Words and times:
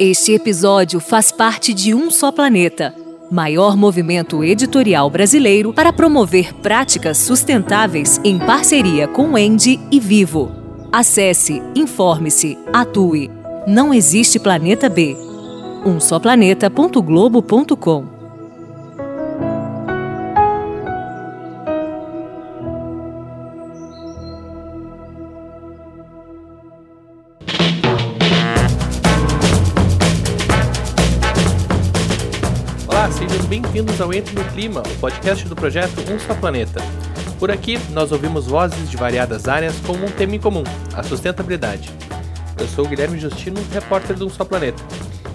Este 0.00 0.32
episódio 0.32 1.00
faz 1.00 1.32
parte 1.32 1.74
de 1.74 1.92
Um 1.92 2.08
Só 2.08 2.30
Planeta, 2.30 2.94
maior 3.32 3.76
movimento 3.76 4.44
editorial 4.44 5.10
brasileiro 5.10 5.72
para 5.72 5.92
promover 5.92 6.54
práticas 6.54 7.18
sustentáveis 7.18 8.20
em 8.22 8.38
parceria 8.38 9.08
com 9.08 9.32
o 9.32 9.38
Endi 9.38 9.80
e 9.90 9.98
Vivo. 9.98 10.52
Acesse, 10.92 11.60
informe-se, 11.74 12.56
atue. 12.72 13.28
Não 13.66 13.92
existe 13.92 14.38
planeta 14.38 14.88
B. 14.88 15.16
umsoplaneta.globo.com 15.84 18.17
no 34.18 34.44
Clima, 34.52 34.82
o 34.82 34.98
podcast 34.98 35.46
do 35.46 35.54
projeto 35.54 35.92
Um 36.10 36.18
Só 36.18 36.34
Planeta. 36.34 36.80
Por 37.38 37.52
aqui, 37.52 37.78
nós 37.92 38.10
ouvimos 38.10 38.48
vozes 38.48 38.90
de 38.90 38.96
variadas 38.96 39.46
áreas 39.46 39.76
com 39.86 39.92
um 39.92 40.10
tema 40.10 40.34
em 40.34 40.40
comum, 40.40 40.64
a 40.92 41.04
sustentabilidade. 41.04 41.88
Eu 42.58 42.66
sou 42.66 42.84
o 42.84 42.88
Guilherme 42.88 43.16
Justino, 43.16 43.60
repórter 43.72 44.16
do 44.16 44.26
Um 44.26 44.28
Só 44.28 44.44
Planeta. 44.44 44.82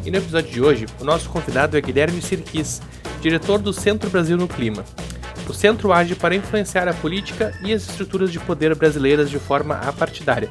E 0.06 0.12
no 0.12 0.18
episódio 0.18 0.52
de 0.52 0.62
hoje, 0.62 0.86
o 1.00 1.06
nosso 1.06 1.30
convidado 1.30 1.78
é 1.78 1.82
Guilherme 1.82 2.22
Sirquis, 2.22 2.82
diretor 3.22 3.60
do 3.60 3.72
Centro 3.72 4.10
Brasil 4.10 4.36
no 4.36 4.50
Clima. 4.50 4.84
O 5.48 5.54
centro 5.54 5.94
age 5.94 6.14
para 6.14 6.36
influenciar 6.36 6.90
a 6.90 6.94
política 6.94 7.58
e 7.64 7.72
as 7.72 7.88
estruturas 7.88 8.34
de 8.34 8.40
poder 8.40 8.76
brasileiras 8.76 9.30
de 9.30 9.40
forma 9.40 9.76
apartidária 9.76 10.50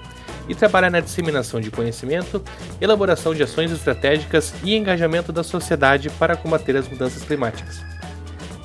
e 0.48 0.54
trabalha 0.54 0.88
na 0.88 1.00
disseminação 1.00 1.60
de 1.60 1.70
conhecimento, 1.70 2.42
elaboração 2.80 3.34
de 3.34 3.42
ações 3.42 3.70
estratégicas 3.70 4.54
e 4.64 4.74
engajamento 4.74 5.32
da 5.32 5.42
sociedade 5.42 6.08
para 6.10 6.34
combater 6.34 6.76
as 6.76 6.88
mudanças 6.88 7.22
climáticas. 7.22 7.92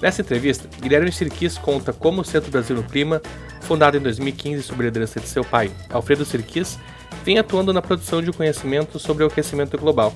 Nessa 0.02 0.22
entrevista, 0.22 0.70
Guilherme 0.80 1.12
Sirquis 1.12 1.58
conta 1.58 1.92
como 1.92 2.22
o 2.22 2.26
Centro 2.26 2.52
Brasil 2.52 2.76
no 2.76 2.84
Clima, 2.84 3.22
fundado 3.62 3.98
em 3.98 4.00
2015 4.00 4.64
sob 4.64 4.82
a 4.84 4.86
liderança 4.86 5.20
de 5.20 5.28
seu 5.28 5.44
pai, 5.44 5.72
Alfredo 5.90 6.24
Sirquis, 6.24 6.78
vem 7.26 7.40
atuando 7.40 7.74
na 7.74 7.82
produção 7.82 8.22
de 8.22 8.32
conhecimento 8.32 9.00
sobre 9.00 9.24
o 9.24 9.28
aquecimento 9.28 9.78
global. 9.78 10.14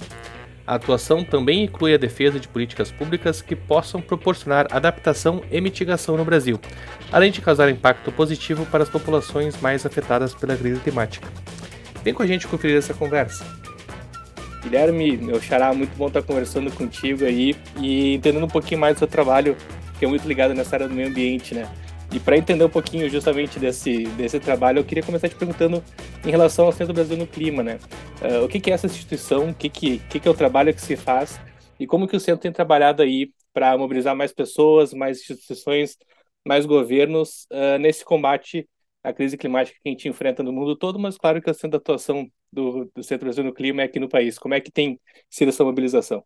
A 0.68 0.76
atuação 0.76 1.24
também 1.24 1.64
inclui 1.64 1.94
a 1.94 1.98
defesa 1.98 2.40
de 2.40 2.48
políticas 2.48 2.92
públicas 2.92 3.42
que 3.42 3.56
possam 3.56 4.00
proporcionar 4.00 4.68
adaptação 4.72 5.42
e 5.52 5.60
mitigação 5.60 6.16
no 6.16 6.24
Brasil, 6.24 6.60
além 7.12 7.32
de 7.32 7.42
causar 7.42 7.70
impacto 7.70 8.12
positivo 8.12 8.66
para 8.68 8.84
as 8.84 8.90
populações 8.90 9.60
mais 9.60 9.86
afetadas 9.86 10.36
pela 10.36 10.56
crise 10.56 10.80
climática. 10.80 11.28
Vem 12.04 12.14
com 12.14 12.22
a 12.22 12.28
gente 12.28 12.48
conferir 12.48 12.78
essa 12.78 12.94
conversa. 12.94 13.44
Guilherme, 14.62 15.18
meu 15.18 15.42
xará, 15.42 15.74
muito 15.74 15.96
bom 15.98 16.08
estar 16.08 16.22
conversando 16.22 16.72
contigo 16.72 17.26
aí 17.26 17.56
e 17.80 18.16
entendendo 18.16 18.44
um 18.46 18.50
pouquinho 18.50 18.80
mais 18.80 18.96
do 18.96 19.00
seu 19.00 19.08
trabalho, 19.08 19.58
que 19.98 20.06
é 20.06 20.08
muito 20.08 20.28
ligado 20.28 20.54
nessa 20.54 20.76
área 20.76 20.88
do 20.88 20.94
meio 20.94 21.10
ambiente, 21.10 21.56
né? 21.56 21.70
E 22.14 22.20
para 22.20 22.38
entender 22.38 22.64
um 22.64 22.70
pouquinho 22.70 23.10
justamente 23.10 23.58
desse, 23.58 24.04
desse 24.04 24.40
trabalho, 24.40 24.80
eu 24.80 24.84
queria 24.84 25.04
começar 25.04 25.30
te 25.30 25.36
perguntando 25.36 25.82
em 26.26 26.30
relação 26.30 26.66
ao 26.66 26.74
Centro 26.74 26.94
Brasil 26.94 27.16
no 27.16 27.26
Clima, 27.26 27.64
né? 27.64 27.80
Uh, 28.22 28.44
o 28.44 28.50
que, 28.50 28.60
que, 28.60 28.70
é 28.70 28.74
essa 28.74 28.86
instituição, 28.86 29.50
o 29.50 29.54
que, 29.54 29.70
que, 29.70 30.00
que, 30.10 30.20
que 30.20 30.28
é 30.28 30.32
o 30.32 30.34
trabalho 30.34 30.74
que 30.74 30.82
se 30.82 30.98
faz 30.98 31.40
e 31.80 31.88
como 31.88 32.08
que 32.08 32.16
o 32.16 32.20
Centro 32.20 32.42
tem 32.42 32.52
trabalhado 32.52 33.02
aí 33.02 33.32
para 33.54 33.78
mobilizar 33.78 34.16
mais 34.16 34.34
pessoas, 34.34 34.94
mais 34.94 35.20
instituições, 35.22 35.98
mais 36.46 36.66
governos 36.66 37.48
uh, 37.52 37.80
nesse 37.80 38.04
combate 38.04 38.68
à 39.04 39.14
crise 39.14 39.38
climática 39.38 39.80
que 39.82 39.90
a 39.90 39.92
gente 39.92 40.08
enfrenta 40.08 40.44
no 40.44 40.52
mundo 40.52 40.76
todo, 40.76 41.00
mas 41.00 41.18
claro 41.18 41.42
que 41.42 41.50
a 41.50 41.54
centro 41.54 41.72
de 41.72 41.78
atuação 41.78 42.30
do, 42.52 42.92
do 42.96 43.04
Centro 43.04 43.26
Brasil 43.26 43.44
no 43.44 43.54
Clima 43.54 43.82
é 43.82 43.86
aqui 43.86 44.00
no 44.00 44.10
país. 44.10 44.38
Como 44.38 44.54
é 44.54 44.62
que 44.62 44.72
tem 44.72 45.00
sido 45.30 45.50
essa 45.50 45.64
mobilização? 45.64 46.24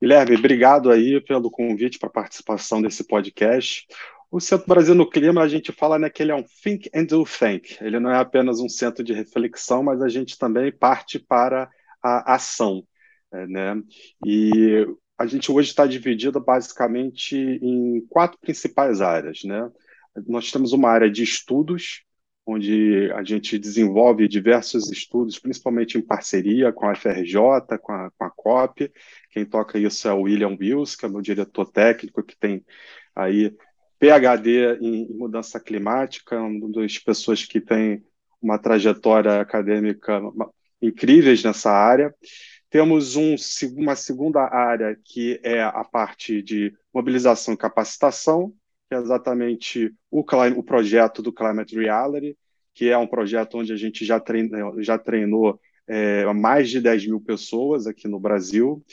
Guilherme, 0.00 0.36
obrigado 0.36 0.90
aí 0.90 1.20
pelo 1.20 1.50
convite 1.50 1.98
para 1.98 2.08
a 2.08 2.12
participação 2.12 2.82
desse 2.82 3.06
podcast. 3.06 3.86
O 4.30 4.40
Centro 4.40 4.66
Brasil 4.66 4.94
no 4.94 5.08
Clima, 5.08 5.42
a 5.42 5.48
gente 5.48 5.70
fala 5.72 5.98
né, 5.98 6.08
que 6.08 6.22
ele 6.22 6.32
é 6.32 6.34
um 6.34 6.42
think 6.42 6.90
and 6.94 7.04
do 7.04 7.24
think. 7.24 7.76
Ele 7.80 8.00
não 8.00 8.10
é 8.10 8.18
apenas 8.18 8.60
um 8.60 8.68
centro 8.68 9.04
de 9.04 9.12
reflexão, 9.12 9.82
mas 9.82 10.02
a 10.02 10.08
gente 10.08 10.38
também 10.38 10.72
parte 10.72 11.18
para 11.18 11.70
a 12.02 12.34
ação. 12.34 12.82
Né? 13.30 13.80
E 14.26 14.86
a 15.18 15.26
gente 15.26 15.52
hoje 15.52 15.68
está 15.68 15.86
dividido 15.86 16.40
basicamente 16.40 17.36
em 17.36 18.04
quatro 18.08 18.38
principais 18.40 19.00
áreas. 19.00 19.44
Né? 19.44 19.70
Nós 20.26 20.50
temos 20.50 20.72
uma 20.72 20.88
área 20.88 21.10
de 21.10 21.22
estudos, 21.22 22.02
onde 22.44 23.10
a 23.12 23.22
gente 23.22 23.58
desenvolve 23.58 24.26
diversos 24.26 24.90
estudos, 24.90 25.38
principalmente 25.38 25.96
em 25.96 26.02
parceria 26.02 26.72
com 26.72 26.86
a 26.86 26.94
FRJ, 26.94 27.34
com 27.80 27.92
a, 27.92 28.10
com 28.10 28.24
a 28.24 28.30
COP. 28.30 28.92
Quem 29.30 29.44
toca 29.44 29.78
isso 29.78 30.08
é 30.08 30.12
o 30.12 30.22
William 30.22 30.56
Wills, 30.60 30.96
que 30.96 31.06
é 31.06 31.08
meu 31.08 31.20
diretor 31.20 31.70
técnico, 31.70 32.22
que 32.22 32.36
tem 32.36 32.64
aí 33.14 33.54
PhD 33.98 34.78
em, 34.80 35.06
mudança 35.16 35.60
climática, 35.60 36.40
uma 36.40 36.68
das 36.72 36.98
pessoas 36.98 37.44
que 37.44 37.60
tem 37.60 38.02
uma 38.40 38.58
trajetória 38.58 39.40
acadêmica 39.40 40.20
incríveis 40.80 41.44
nessa 41.44 41.70
área. 41.70 42.12
Temos 42.68 43.14
um, 43.14 43.36
uma 43.76 43.94
segunda 43.94 44.40
área 44.40 44.98
que 45.04 45.38
é 45.44 45.62
a 45.62 45.84
parte 45.84 46.42
de 46.42 46.74
mobilização 46.92 47.54
e 47.54 47.56
capacitação, 47.56 48.52
que 48.92 48.96
é 48.96 48.98
exatamente 48.98 49.94
o, 50.10 50.20
o 50.20 50.62
projeto 50.62 51.22
do 51.22 51.32
Climate 51.32 51.74
Reality, 51.74 52.36
que 52.74 52.90
é 52.90 52.98
um 52.98 53.06
projeto 53.06 53.56
onde 53.56 53.72
a 53.72 53.76
gente 53.76 54.04
já 54.04 54.20
treinou, 54.20 54.82
já 54.82 54.98
treinou 54.98 55.58
é, 55.88 56.30
mais 56.34 56.68
de 56.68 56.78
10 56.78 57.06
mil 57.06 57.20
pessoas 57.20 57.86
aqui 57.86 58.06
no 58.06 58.20
Brasil. 58.20 58.84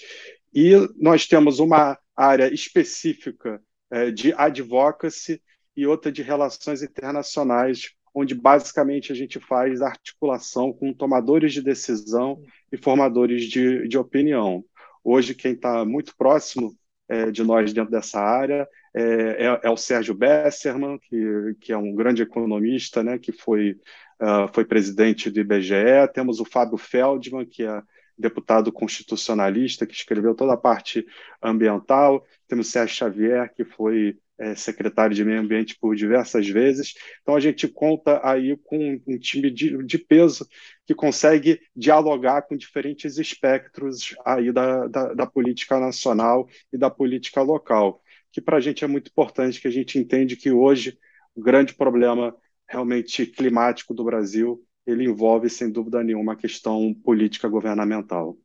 E 0.53 0.71
nós 0.97 1.27
temos 1.27 1.59
uma 1.59 1.99
área 2.15 2.53
específica 2.53 3.61
é, 3.91 4.09
de 4.09 4.31
advocacy 4.31 5.41
e 5.75 5.85
outra 5.85 6.09
de 6.09 6.21
relações 6.21 6.81
internacionais, 6.81 7.89
onde 8.15 8.33
basicamente 8.33 9.11
a 9.11 9.15
gente 9.15 9.37
faz 9.37 9.81
articulação 9.81 10.71
com 10.71 10.93
tomadores 10.93 11.51
de 11.51 11.61
decisão 11.61 12.41
e 12.71 12.77
formadores 12.77 13.43
de, 13.43 13.85
de 13.85 13.97
opinião. 13.97 14.63
Hoje, 15.03 15.35
quem 15.35 15.53
está 15.53 15.83
muito 15.83 16.15
próximo 16.15 16.73
é, 17.09 17.31
de 17.31 17.43
nós 17.43 17.73
dentro 17.73 17.91
dessa 17.91 18.19
área 18.19 18.67
é, 18.93 19.45
é, 19.45 19.59
é, 19.63 19.69
o 19.69 19.77
Sérgio 19.77 20.13
Besserman, 20.13 20.97
que, 20.97 21.55
que 21.61 21.73
é 21.73 21.77
um 21.77 21.93
grande 21.93 22.21
economista, 22.21 23.03
né, 23.03 23.17
que 23.17 23.31
foi, 23.31 23.79
uh, 24.19 24.47
foi 24.53 24.65
presidente 24.65 25.29
do 25.29 25.39
IBGE. 25.39 26.07
Temos 26.13 26.39
o 26.39 26.45
Fábio 26.45 26.77
Feldman, 26.77 27.45
que 27.45 27.63
é 27.63 27.81
deputado 28.17 28.71
constitucionalista, 28.71 29.85
que 29.85 29.93
escreveu 29.93 30.35
toda 30.35 30.53
a 30.53 30.57
parte 30.57 31.05
ambiental. 31.41 32.25
Temos 32.47 32.67
o 32.67 32.71
Sérgio 32.71 32.95
Xavier, 32.95 33.53
que 33.53 33.63
foi 33.63 34.17
é, 34.39 34.55
secretário 34.55 35.15
de 35.15 35.25
Meio 35.25 35.41
Ambiente 35.41 35.77
por 35.79 35.95
diversas 35.95 36.47
vezes. 36.47 36.93
Então, 37.21 37.35
a 37.35 37.39
gente 37.39 37.67
conta 37.67 38.21
aí 38.23 38.57
com 38.63 39.01
um 39.05 39.17
time 39.17 39.51
de, 39.51 39.83
de 39.83 39.97
peso 39.97 40.47
que 40.85 40.95
consegue 40.95 41.59
dialogar 41.75 42.43
com 42.43 42.55
diferentes 42.55 43.17
espectros 43.17 44.15
aí 44.25 44.51
da, 44.51 44.87
da, 44.87 45.13
da 45.13 45.27
política 45.27 45.79
nacional 45.79 46.47
e 46.71 46.77
da 46.77 46.89
política 46.89 47.41
local 47.41 48.01
que 48.31 48.41
para 48.41 48.57
a 48.57 48.59
gente 48.59 48.83
é 48.83 48.87
muito 48.87 49.09
importante, 49.09 49.59
que 49.59 49.67
a 49.67 49.71
gente 49.71 49.97
entende 49.97 50.35
que 50.35 50.51
hoje 50.51 50.97
o 51.35 51.41
grande 51.41 51.73
problema 51.73 52.35
realmente 52.67 53.25
climático 53.25 53.93
do 53.93 54.03
Brasil 54.03 54.63
ele 54.85 55.05
envolve, 55.05 55.49
sem 55.49 55.71
dúvida 55.71 56.03
nenhuma, 56.03 56.33
a 56.33 56.37
questão 56.37 56.93
política 57.03 57.47
governamental. 57.47 58.37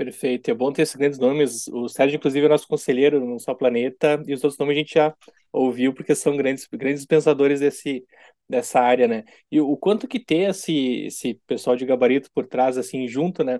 Perfeito, 0.00 0.50
é 0.50 0.54
bom 0.54 0.72
ter 0.72 0.80
esses 0.80 0.96
grandes 0.96 1.18
nomes. 1.18 1.68
O 1.68 1.86
Sérgio, 1.86 2.16
inclusive, 2.16 2.46
é 2.46 2.48
nosso 2.48 2.66
conselheiro 2.66 3.20
no 3.22 3.38
Só 3.38 3.52
Planeta, 3.54 4.22
e 4.26 4.32
os 4.32 4.42
outros 4.42 4.58
nomes 4.58 4.74
a 4.74 4.78
gente 4.78 4.94
já 4.94 5.14
ouviu, 5.52 5.92
porque 5.92 6.14
são 6.14 6.38
grandes, 6.38 6.66
grandes 6.72 7.04
pensadores 7.04 7.60
desse, 7.60 8.02
dessa 8.48 8.80
área, 8.80 9.06
né? 9.06 9.24
E 9.52 9.60
o 9.60 9.76
quanto 9.76 10.08
que 10.08 10.18
ter 10.18 10.48
esse, 10.48 11.04
esse 11.04 11.34
pessoal 11.46 11.76
de 11.76 11.84
gabarito 11.84 12.30
por 12.32 12.46
trás, 12.46 12.78
assim, 12.78 13.06
junto, 13.06 13.44
né? 13.44 13.56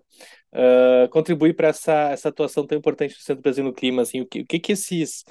Uh, 0.54 1.10
contribui 1.10 1.52
para 1.52 1.68
essa, 1.68 2.10
essa 2.10 2.30
atuação 2.30 2.66
tão 2.66 2.78
importante 2.78 3.14
do 3.14 3.20
Centro 3.22 3.42
Brasil 3.42 3.62
no 3.62 3.74
Clima, 3.74 4.00
assim, 4.00 4.22
o 4.22 4.26
que, 4.26 4.40
o 4.40 4.46
que 4.46 4.58
que 4.58 4.72
esses 4.72 5.24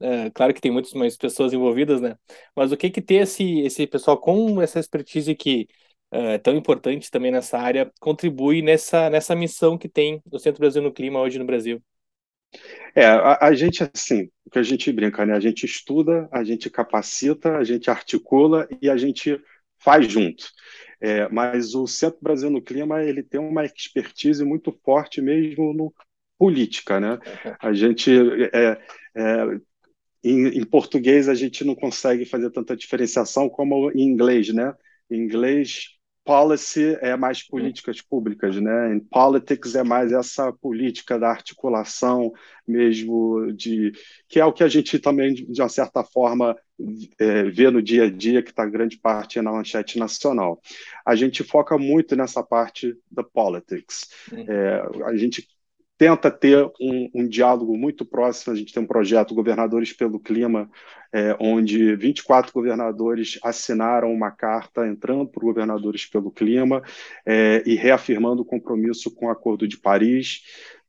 é, 0.00 0.30
claro 0.30 0.52
que 0.52 0.60
tem 0.60 0.70
muitas 0.70 0.92
mais 0.92 1.16
pessoas 1.16 1.52
envolvidas, 1.52 2.00
né? 2.00 2.16
Mas 2.54 2.72
o 2.72 2.76
que 2.76 2.90
que 2.90 3.00
ter 3.00 3.22
esse, 3.22 3.60
esse 3.60 3.86
pessoal 3.86 4.18
com 4.18 4.60
essa 4.60 4.78
expertise 4.80 5.34
que 5.34 5.68
é 6.10 6.38
tão 6.38 6.56
importante 6.56 7.10
também 7.10 7.30
nessa 7.30 7.58
área 7.58 7.90
contribui 8.00 8.62
nessa, 8.62 9.10
nessa 9.10 9.34
missão 9.34 9.76
que 9.76 9.88
tem 9.88 10.22
o 10.30 10.38
Centro 10.38 10.60
Brasil 10.60 10.82
no 10.82 10.92
Clima 10.92 11.20
hoje 11.20 11.38
no 11.38 11.44
Brasil? 11.44 11.82
É, 12.94 13.04
a, 13.04 13.48
a, 13.48 13.54
gente, 13.54 13.82
assim, 13.82 14.30
o 14.44 14.50
que 14.50 14.58
a 14.58 14.62
gente 14.62 14.90
brinca, 14.92 15.26
né? 15.26 15.34
A 15.34 15.40
gente 15.40 15.66
estuda, 15.66 16.28
a 16.32 16.42
gente 16.42 16.70
capacita, 16.70 17.56
a 17.56 17.64
gente 17.64 17.90
articula 17.90 18.68
e 18.80 18.88
a 18.88 18.96
gente 18.96 19.38
faz 19.78 20.10
junto. 20.10 20.46
É, 21.00 21.28
mas 21.28 21.74
o 21.74 21.86
Centro 21.86 22.18
Brasil 22.22 22.48
no 22.48 22.62
Clima, 22.62 23.02
ele 23.02 23.22
tem 23.22 23.38
uma 23.38 23.64
expertise 23.64 24.44
muito 24.44 24.72
forte 24.84 25.20
mesmo 25.20 25.74
no 25.74 25.94
política, 26.38 27.00
né? 27.00 27.18
A 27.60 27.72
gente 27.72 28.10
é, 28.52 28.78
é, 29.14 29.60
em, 30.24 30.58
em, 30.58 30.64
português 30.64 31.28
a 31.28 31.34
gente 31.34 31.64
não 31.64 31.74
consegue 31.74 32.24
fazer 32.24 32.50
tanta 32.50 32.76
diferenciação 32.76 33.48
como 33.48 33.90
em 33.92 34.02
inglês, 34.02 34.52
né? 34.52 34.74
Em 35.10 35.18
inglês 35.18 35.95
policy 36.26 36.98
é 37.00 37.16
mais 37.16 37.40
políticas 37.40 38.02
públicas, 38.02 38.56
né? 38.60 38.92
Em 38.92 38.98
politics 38.98 39.76
é 39.76 39.84
mais 39.84 40.12
essa 40.12 40.52
política 40.52 41.16
da 41.18 41.30
articulação 41.30 42.32
mesmo 42.66 43.52
de 43.52 43.92
que 44.28 44.40
é 44.40 44.44
o 44.44 44.52
que 44.52 44.64
a 44.64 44.68
gente 44.68 44.98
também 44.98 45.32
de 45.32 45.62
uma 45.62 45.68
certa 45.68 46.02
forma 46.02 46.56
é, 47.16 47.44
vê 47.44 47.70
no 47.70 47.80
dia 47.80 48.04
a 48.04 48.10
dia 48.10 48.42
que 48.42 48.50
está 48.50 48.66
grande 48.66 48.98
parte 48.98 49.40
na 49.40 49.52
manchete 49.52 50.00
nacional. 50.00 50.60
A 51.06 51.14
gente 51.14 51.44
foca 51.44 51.78
muito 51.78 52.16
nessa 52.16 52.42
parte 52.42 52.92
da 53.08 53.22
politics. 53.22 54.08
É, 54.32 54.82
a 55.04 55.16
gente 55.16 55.46
tenta 55.98 56.30
ter 56.30 56.64
um, 56.80 57.10
um, 57.14 57.28
diálogo 57.28 57.76
muito 57.76 58.04
próximo. 58.04 58.52
A 58.52 58.56
gente 58.56 58.72
tem 58.72 58.82
um 58.82 58.86
projeto 58.86 59.34
Governadores 59.34 59.92
pelo 59.92 60.20
Clima, 60.20 60.70
é, 61.12 61.36
onde 61.40 61.96
24 61.96 62.52
governadores 62.52 63.38
assinaram 63.42 64.12
uma 64.12 64.30
carta 64.30 64.86
entrando 64.86 65.26
por 65.26 65.42
Governadores 65.42 66.04
pelo 66.06 66.30
Clima 66.30 66.82
é, 67.24 67.62
e 67.64 67.74
reafirmando 67.74 68.42
o 68.42 68.44
compromisso 68.44 69.10
com 69.10 69.26
o 69.26 69.30
Acordo 69.30 69.66
de 69.66 69.78
Paris. 69.78 70.42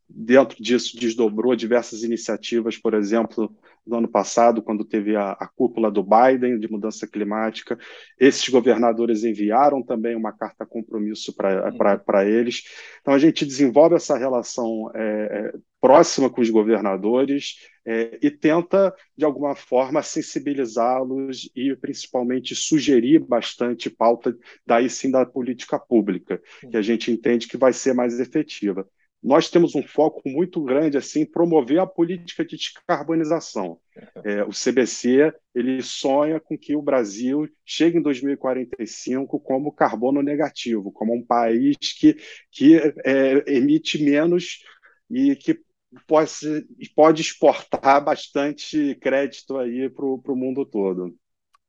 Dentro 0.09 0.61
disso, 0.61 0.97
desdobrou 0.97 1.55
diversas 1.55 2.03
iniciativas, 2.03 2.77
por 2.77 2.93
exemplo, 2.93 3.53
no 3.87 3.97
ano 3.97 4.07
passado, 4.07 4.61
quando 4.61 4.83
teve 4.83 5.15
a, 5.15 5.31
a, 5.31 5.47
cúpula 5.47 5.89
do 5.89 6.03
Biden 6.03 6.59
de 6.59 6.69
mudança 6.69 7.07
climática. 7.07 7.77
Esses 8.19 8.47
governadores 8.49 9.23
enviaram 9.23 9.81
também 9.81 10.15
uma 10.15 10.31
carta 10.31 10.65
compromisso 10.65 11.33
para 11.35 12.25
eles. 12.25 12.63
Então, 13.01 13.13
a 13.13 13.19
gente 13.19 13.45
desenvolve 13.45 13.95
essa 13.95 14.17
relação 14.17 14.91
é, 14.93 15.01
é, 15.01 15.53
próxima 15.79 16.29
com 16.29 16.41
os 16.41 16.49
governadores 16.49 17.55
é, 17.85 18.19
e 18.21 18.29
tenta, 18.29 18.93
de 19.15 19.23
alguma 19.23 19.55
forma, 19.55 20.03
sensibilizá-los 20.03 21.49
e, 21.55 21.75
principalmente, 21.75 22.53
sugerir 22.55 23.19
bastante 23.19 23.89
pauta, 23.89 24.35
daí 24.65 24.89
sim, 24.89 25.09
da 25.09 25.25
política 25.25 25.79
pública, 25.79 26.41
que 26.69 26.77
a 26.77 26.81
gente 26.81 27.11
entende 27.11 27.47
que 27.47 27.57
vai 27.57 27.71
ser 27.73 27.93
mais 27.93 28.19
efetiva 28.19 28.87
nós 29.21 29.49
temos 29.49 29.75
um 29.75 29.83
foco 29.83 30.21
muito 30.25 30.61
grande 30.63 30.97
assim 30.97 31.25
promover 31.25 31.79
a 31.79 31.87
política 31.87 32.45
de 32.45 32.55
descarbonização. 32.55 33.79
É, 34.23 34.43
o 34.43 34.49
CBC 34.49 35.33
ele 35.55 35.81
sonha 35.81 36.39
com 36.39 36.57
que 36.57 36.75
o 36.75 36.81
Brasil 36.81 37.47
chegue 37.65 37.97
em 37.97 38.01
2045 38.01 39.39
como 39.39 39.71
carbono 39.71 40.21
negativo, 40.21 40.91
como 40.91 41.15
um 41.15 41.25
país 41.25 41.75
que, 41.99 42.15
que 42.51 42.77
é, 43.03 43.43
emite 43.47 44.01
menos 44.01 44.63
e 45.09 45.35
que 45.35 45.59
pode, 46.05 46.67
pode 46.95 47.21
exportar 47.21 48.03
bastante 48.03 48.95
crédito 49.01 49.57
aí 49.57 49.89
para 49.89 50.05
o 50.05 50.35
mundo 50.35 50.65
todo. 50.65 51.15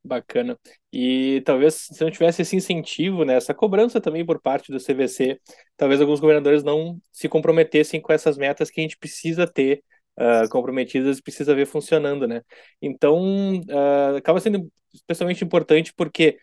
Bacana. 0.05 0.59
E 0.93 1.43
talvez 1.45 1.75
se 1.75 2.03
não 2.03 2.11
tivesse 2.11 2.43
esse 2.43 2.57
incentivo, 2.57 3.25
né, 3.25 3.35
essa 3.35 3.53
cobrança 3.53 4.01
também 4.01 4.25
por 4.25 4.41
parte 4.41 4.73
do 4.73 4.81
CVC, 4.81 5.39
talvez 5.77 6.01
alguns 6.01 6.21
governadores 6.21 6.63
não 6.63 6.99
se 7.13 7.29
comprometessem 7.29 8.01
com 8.01 8.13
essas 8.13 8.39
metas 8.39 8.71
que 8.71 8.81
a 8.81 8.83
gente 8.83 8.97
precisa 8.97 9.47
ter 9.47 9.83
uh, 10.19 10.49
comprometidas 10.51 11.21
precisa 11.21 11.55
ver 11.55 11.67
funcionando, 11.67 12.27
né? 12.27 12.43
Então, 12.83 13.59
uh, 13.61 14.17
acaba 14.17 14.41
sendo 14.41 14.71
especialmente 14.93 15.45
importante 15.45 15.93
porque 15.95 16.39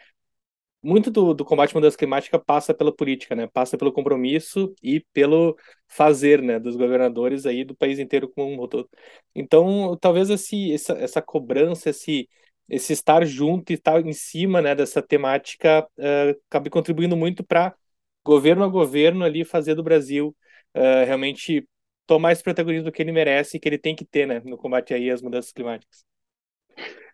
muito 0.81 1.10
do, 1.10 1.34
do 1.34 1.44
combate 1.44 1.72
à 1.72 1.75
mudança 1.75 1.98
climática 1.98 2.38
passa 2.40 2.74
pela 2.74 2.96
política, 2.96 3.36
né? 3.36 3.48
Passa 3.48 3.78
pelo 3.78 3.92
compromisso 3.92 4.74
e 4.84 5.00
pelo 5.13 5.57
fazer, 5.88 6.42
né? 6.42 6.60
Dos 6.60 6.75
governadores 6.75 7.46
aí 7.46 7.63
do 7.63 7.75
país 7.75 7.98
inteiro 8.00 8.30
como 8.30 8.63
um 8.63 8.68
todo. 8.68 8.88
Então, 9.34 9.98
talvez 10.00 10.30
esse, 10.30 10.72
essa, 10.74 10.94
essa 10.94 11.22
cobrança, 11.22 11.90
esse 11.90 12.30
esse 12.69 12.94
estar 12.94 13.25
junto 13.25 13.71
e 13.71 13.75
estar 13.75 14.00
em 14.06 14.13
cima 14.13 14.62
né, 14.62 14.75
dessa 14.75 15.01
temática 15.01 15.88
uh, 15.97 16.41
acabe 16.50 16.69
contribuindo 16.69 17.15
muito 17.15 17.44
para 17.44 17.75
governo 18.23 18.63
a 18.63 18.67
governo 18.67 19.23
ali 19.23 19.45
fazer 19.45 19.75
do 19.75 19.83
Brasil 19.83 20.35
uh, 20.75 21.06
realmente 21.06 21.67
tomar 22.07 22.31
esse 22.31 22.44
protagonismo 22.44 22.91
que 22.91 23.01
ele 23.01 23.12
merece 23.12 23.57
e 23.57 23.59
que 23.59 23.67
ele 23.69 23.77
tem 23.77 23.95
que 23.95 24.06
ter 24.06 24.27
né, 24.27 24.41
no 24.45 24.57
combate 24.57 24.94
aí 24.94 25.09
às 25.09 25.21
mudanças 25.21 25.51
climáticas. 25.51 26.06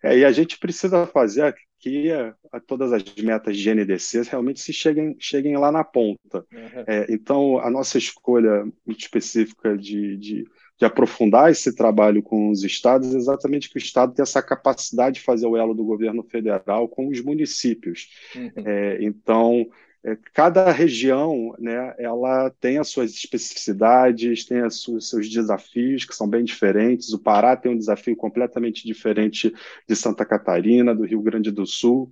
É, 0.03 0.17
e 0.17 0.25
a 0.25 0.31
gente 0.31 0.57
precisa 0.57 1.05
fazer 1.07 1.55
que 1.79 2.11
a, 2.11 2.35
a 2.51 2.59
todas 2.59 2.93
as 2.93 3.03
metas 3.15 3.57
de 3.57 3.73
NDC 3.73 4.23
realmente 4.29 4.59
se 4.59 4.71
cheguem, 4.71 5.15
cheguem 5.19 5.57
lá 5.57 5.71
na 5.71 5.83
ponta. 5.83 6.45
Uhum. 6.51 6.83
É, 6.87 7.07
então, 7.09 7.59
a 7.59 7.69
nossa 7.69 7.97
escolha 7.97 8.65
muito 8.85 8.99
específica 8.99 9.77
de, 9.77 10.17
de 10.17 10.45
de 10.81 10.85
aprofundar 10.85 11.51
esse 11.51 11.75
trabalho 11.75 12.23
com 12.23 12.49
os 12.49 12.63
estados, 12.63 13.13
exatamente 13.13 13.69
que 13.69 13.77
o 13.77 13.77
estado 13.77 14.15
tem 14.15 14.23
essa 14.23 14.41
capacidade 14.41 15.19
de 15.19 15.21
fazer 15.21 15.45
o 15.45 15.55
elo 15.55 15.75
do 15.75 15.83
governo 15.83 16.23
federal 16.23 16.89
com 16.89 17.07
os 17.07 17.21
municípios. 17.21 18.09
Uhum. 18.35 18.51
É, 18.65 18.97
então, 18.99 19.63
é, 19.63 19.69
cada 20.33 20.71
região 20.71 21.55
né, 21.59 21.93
ela 21.99 22.49
tem 22.59 22.79
as 22.79 22.89
suas 22.89 23.11
especificidades, 23.11 24.45
tem 24.45 24.63
os 24.63 24.83
seus 25.01 25.29
desafios, 25.29 26.05
que 26.05 26.15
são 26.15 26.27
bem 26.27 26.43
diferentes. 26.43 27.13
O 27.13 27.19
Pará 27.19 27.55
tem 27.55 27.71
um 27.71 27.77
desafio 27.77 28.15
completamente 28.15 28.85
diferente 28.85 29.53
de 29.87 29.95
Santa 29.95 30.25
Catarina, 30.25 30.95
do 30.95 31.05
Rio 31.05 31.21
Grande 31.21 31.51
do 31.51 31.67
Sul. 31.67 32.11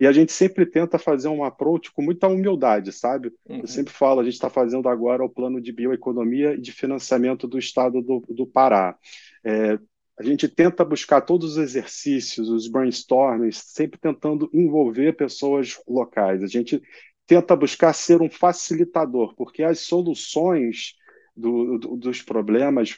E 0.00 0.06
a 0.06 0.12
gente 0.12 0.32
sempre 0.32 0.64
tenta 0.64 0.98
fazer 0.98 1.28
um 1.28 1.44
approach 1.44 1.92
com 1.92 2.00
muita 2.00 2.26
humildade, 2.26 2.90
sabe? 2.90 3.30
Uhum. 3.46 3.60
Eu 3.60 3.66
sempre 3.66 3.92
falo, 3.92 4.20
a 4.20 4.24
gente 4.24 4.34
está 4.34 4.48
fazendo 4.48 4.88
agora 4.88 5.22
o 5.22 5.28
plano 5.28 5.60
de 5.60 5.72
bioeconomia 5.72 6.54
e 6.54 6.60
de 6.60 6.72
financiamento 6.72 7.46
do 7.46 7.58
estado 7.58 8.00
do, 8.00 8.24
do 8.30 8.46
Pará. 8.46 8.96
É, 9.44 9.78
a 10.18 10.22
gente 10.22 10.48
tenta 10.48 10.82
buscar 10.82 11.20
todos 11.20 11.52
os 11.52 11.58
exercícios, 11.58 12.48
os 12.48 12.66
brainstormings, 12.66 13.58
sempre 13.58 14.00
tentando 14.00 14.48
envolver 14.52 15.12
pessoas 15.14 15.78
locais. 15.86 16.42
A 16.42 16.46
gente 16.46 16.82
tenta 17.26 17.56
buscar 17.56 17.92
ser 17.92 18.22
um 18.22 18.30
facilitador, 18.30 19.34
porque 19.34 19.62
as 19.62 19.80
soluções 19.80 20.94
do, 21.36 21.78
do, 21.78 21.96
dos 21.96 22.22
problemas, 22.22 22.96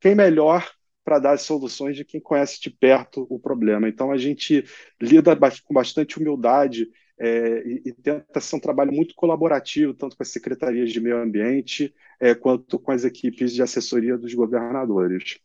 quem 0.00 0.14
melhor 0.14 0.68
para 1.04 1.18
dar 1.18 1.32
as 1.32 1.42
soluções 1.42 1.96
de 1.96 2.04
quem 2.04 2.20
conhece 2.20 2.60
de 2.60 2.70
perto 2.70 3.26
o 3.30 3.38
problema. 3.38 3.88
Então, 3.88 4.10
a 4.10 4.18
gente 4.18 4.64
lida 5.00 5.34
com 5.66 5.72
bastante 5.72 6.18
humildade 6.18 6.86
é, 7.18 7.62
e, 7.66 7.82
e, 7.86 7.92
tenta 7.94 8.40
ser 8.40 8.56
um 8.56 8.60
trabalho 8.60 8.92
muito 8.92 9.14
colaborativo, 9.14 9.94
tanto 9.94 10.16
com 10.16 10.22
as 10.22 10.28
secretarias 10.28 10.92
de 10.92 11.00
meio 11.00 11.16
ambiente, 11.16 11.94
é, 12.20 12.34
quanto 12.34 12.78
com 12.78 12.92
as 12.92 13.04
equipes 13.04 13.52
de 13.52 13.62
assessoria 13.62 14.16
dos 14.16 14.34
governadores. 14.34 15.38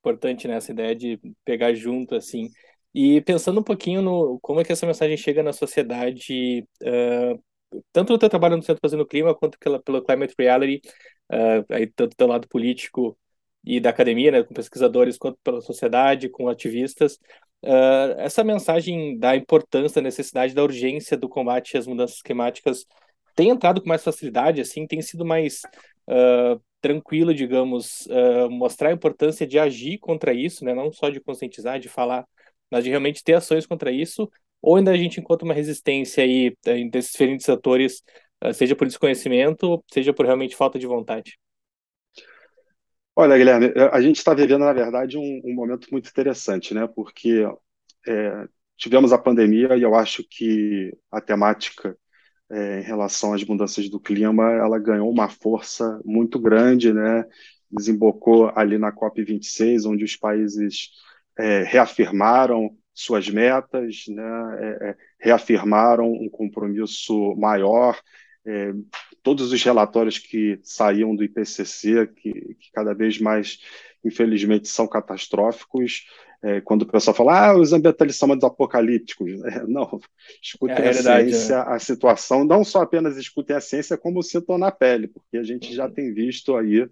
Importante, 0.00 0.48
né, 0.48 0.56
essa 0.56 0.72
ideia 0.72 0.94
de 0.96 1.20
pegar 1.44 1.74
junto, 1.74 2.14
assim. 2.14 2.50
E 2.98 3.20
pensando 3.20 3.60
um 3.60 3.62
pouquinho 3.62 4.00
no 4.00 4.40
como 4.40 4.58
é 4.58 4.64
que 4.64 4.72
essa 4.72 4.86
mensagem 4.86 5.18
chega 5.18 5.42
na 5.42 5.52
sociedade, 5.52 6.66
uh, 6.82 7.44
tanto 7.92 8.10
no 8.10 8.18
teu 8.18 8.30
trabalho 8.30 8.56
no 8.56 8.62
Centro 8.62 8.80
Fazendo 8.80 9.04
Clima, 9.06 9.34
quanto 9.34 9.58
pela, 9.58 9.78
pelo 9.82 10.02
Climate 10.02 10.34
Reality, 10.38 10.80
uh, 11.30 11.74
aí 11.74 11.86
tanto 11.88 12.16
do 12.16 12.26
lado 12.26 12.48
político 12.48 13.14
e 13.62 13.80
da 13.80 13.90
academia, 13.90 14.30
né, 14.30 14.42
com 14.42 14.54
pesquisadores, 14.54 15.18
quanto 15.18 15.38
pela 15.44 15.60
sociedade, 15.60 16.30
com 16.30 16.48
ativistas, 16.48 17.18
uh, 17.64 18.16
essa 18.16 18.42
mensagem 18.42 19.18
da 19.18 19.36
importância, 19.36 20.00
da 20.00 20.06
necessidade, 20.06 20.54
da 20.54 20.62
urgência 20.62 21.18
do 21.18 21.28
combate 21.28 21.76
às 21.76 21.86
mudanças 21.86 22.22
climáticas 22.22 22.86
tem 23.34 23.50
entrado 23.50 23.82
com 23.82 23.88
mais 23.90 24.02
facilidade, 24.02 24.62
assim, 24.62 24.86
tem 24.86 25.02
sido 25.02 25.22
mais 25.22 25.60
uh, 26.08 26.58
tranquilo, 26.80 27.34
digamos, 27.34 28.08
mostrar 28.48 28.88
a 28.88 28.92
importância 28.92 29.46
de 29.46 29.58
agir 29.58 29.98
contra 29.98 30.32
isso, 30.32 30.64
né, 30.64 30.72
não 30.72 30.90
só 30.90 31.10
de 31.10 31.20
conscientizar, 31.20 31.78
de 31.78 31.90
falar, 31.90 32.26
mas 32.70 32.84
de 32.84 32.90
realmente 32.90 33.22
ter 33.22 33.34
ações 33.34 33.66
contra 33.66 33.90
isso, 33.90 34.30
ou 34.60 34.76
ainda 34.76 34.90
a 34.90 34.96
gente 34.96 35.20
encontra 35.20 35.44
uma 35.44 35.54
resistência 35.54 36.24
aí 36.24 36.56
eh, 36.66 36.88
desses 36.88 37.12
diferentes 37.12 37.48
atores, 37.48 38.02
eh, 38.40 38.52
seja 38.52 38.74
por 38.74 38.86
desconhecimento, 38.86 39.82
seja 39.92 40.12
por 40.12 40.24
realmente 40.26 40.56
falta 40.56 40.78
de 40.78 40.86
vontade? 40.86 41.38
Olha, 43.14 43.36
Guilherme, 43.36 43.72
eh, 43.74 43.90
a 43.92 44.00
gente 44.00 44.16
está 44.16 44.34
vivendo, 44.34 44.64
na 44.64 44.72
verdade, 44.72 45.16
um, 45.16 45.40
um, 45.44 45.54
momento 45.54 45.88
muito 45.90 46.08
interessante, 46.10 46.74
né? 46.74 46.86
Porque 46.86 47.46
é, 48.06 48.48
tivemos 48.76 49.12
a 49.12 49.18
pandemia 49.18 49.76
e 49.76 49.82
eu 49.82 49.94
acho 49.94 50.24
que 50.28 50.92
a 51.10 51.20
temática 51.20 51.96
é, 52.50 52.80
em 52.80 52.82
relação 52.82 53.32
às 53.34 53.42
mudanças 53.44 53.88
do 53.88 53.98
clima, 53.98 54.52
ela 54.52 54.78
ganhou 54.78 55.10
uma 55.10 55.28
força 55.28 56.00
muito 56.04 56.38
grande, 56.38 56.92
né? 56.92 57.24
Desembocou 57.70 58.52
ali 58.54 58.78
na 58.78 58.92
COP26, 58.92 59.84
onde 59.84 60.04
os 60.04 60.16
países 60.16 60.90
é, 61.38 61.62
reafirmaram 61.62 62.76
suas 62.94 63.28
metas, 63.28 64.04
né, 64.08 64.58
é, 64.58 64.88
é, 64.88 64.96
reafirmaram 65.20 66.10
um 66.10 66.28
compromisso 66.28 67.34
maior. 67.36 67.98
É, 68.44 68.72
todos 69.22 69.52
os 69.52 69.62
relatórios 69.62 70.18
que 70.18 70.58
saíam 70.62 71.14
do 71.14 71.22
IPCC, 71.22 72.06
que, 72.06 72.32
que 72.32 72.72
cada 72.72 72.94
vez 72.94 73.20
mais, 73.20 73.60
infelizmente, 74.04 74.68
são 74.68 74.86
catastróficos, 74.86 76.06
é, 76.42 76.60
quando 76.60 76.82
o 76.82 76.86
pessoal 76.86 77.14
fala, 77.14 77.48
ah, 77.48 77.58
os 77.58 77.72
ambientalistas 77.72 78.20
são 78.20 78.32
apocalípticos. 78.48 79.32
não, 79.68 80.00
escutem 80.42 80.76
é 80.76 80.86
a, 80.86 80.90
a 80.90 80.94
ciência, 80.94 81.56
né? 81.56 81.64
a 81.68 81.78
situação, 81.78 82.44
não 82.44 82.64
só 82.64 82.82
apenas 82.82 83.16
escutem 83.16 83.56
a 83.56 83.60
ciência, 83.60 83.98
como 83.98 84.22
sintam 84.22 84.56
na 84.56 84.70
pele, 84.70 85.08
porque 85.08 85.36
a 85.36 85.42
gente 85.42 85.74
já 85.74 85.86
uhum. 85.86 85.92
tem 85.92 86.14
visto 86.14 86.56
aí 86.56 86.88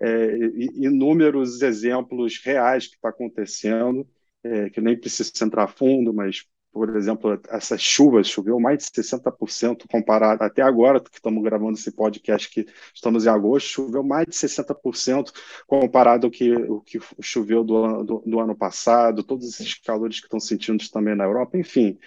é, 0.00 0.36
inúmeros 0.74 1.62
exemplos 1.62 2.38
reais 2.42 2.86
que 2.86 2.96
está 2.96 3.08
acontecendo, 3.10 4.06
é, 4.42 4.70
que 4.70 4.80
nem 4.80 4.98
precisa 4.98 5.32
entrar 5.44 5.68
fundo, 5.68 6.12
mas 6.14 6.46
por 6.78 6.96
exemplo, 6.96 7.40
essas 7.48 7.80
chuvas, 7.80 8.28
choveu 8.28 8.60
mais 8.60 8.78
de 8.78 8.84
60% 8.84 9.86
comparado 9.90 10.44
até 10.44 10.62
agora, 10.62 11.00
que 11.00 11.10
estamos 11.12 11.42
gravando 11.42 11.76
esse 11.76 11.90
podcast 11.90 12.48
que 12.48 12.66
estamos 12.94 13.26
em 13.26 13.28
agosto, 13.28 13.68
choveu 13.68 14.02
mais 14.02 14.26
de 14.26 14.32
60% 14.32 15.32
comparado 15.66 16.26
ao 16.26 16.30
que, 16.30 16.52
o 16.52 16.80
que 16.80 17.00
choveu 17.20 17.64
do, 17.64 18.04
do, 18.04 18.22
do 18.24 18.40
ano 18.40 18.54
passado, 18.56 19.24
todos 19.24 19.48
esses 19.48 19.74
calores 19.74 20.20
que 20.20 20.26
estão 20.26 20.38
sentindo 20.38 20.88
também 20.90 21.16
na 21.16 21.24
Europa, 21.24 21.58
enfim. 21.58 21.98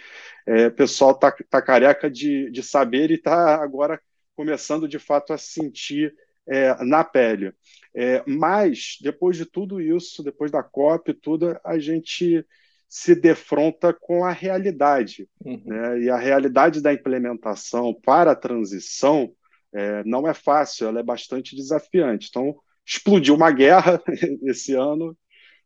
É, 0.45 0.67
o 0.67 0.71
pessoal 0.71 1.11
está 1.11 1.31
tá 1.49 1.61
careca 1.61 2.09
de, 2.09 2.49
de 2.51 2.63
saber 2.63 3.11
e 3.11 3.15
está 3.15 3.61
agora 3.61 4.01
começando 4.35 4.87
de 4.87 4.99
fato 4.99 5.33
a 5.33 5.37
sentir 5.37 6.15
é, 6.47 6.81
na 6.83 7.03
pele. 7.03 7.53
É, 7.93 8.23
mas, 8.25 8.97
depois 9.01 9.35
de 9.35 9.45
tudo 9.45 9.81
isso, 9.81 10.23
depois 10.23 10.49
da 10.49 10.63
COP 10.63 11.11
e 11.11 11.13
tudo, 11.13 11.59
a 11.63 11.77
gente 11.77 12.45
se 12.87 13.15
defronta 13.15 13.93
com 13.93 14.25
a 14.25 14.31
realidade. 14.31 15.27
Uhum. 15.43 15.61
Né? 15.65 16.01
E 16.01 16.09
a 16.09 16.17
realidade 16.17 16.81
da 16.81 16.93
implementação 16.93 17.93
para 17.93 18.31
a 18.31 18.35
transição 18.35 19.33
é, 19.73 20.03
não 20.03 20.27
é 20.27 20.33
fácil, 20.33 20.87
ela 20.87 20.99
é 20.99 21.03
bastante 21.03 21.55
desafiante. 21.55 22.27
Então, 22.29 22.55
explodiu 22.85 23.35
uma 23.35 23.51
guerra 23.51 24.01
esse 24.43 24.73
ano, 24.73 25.17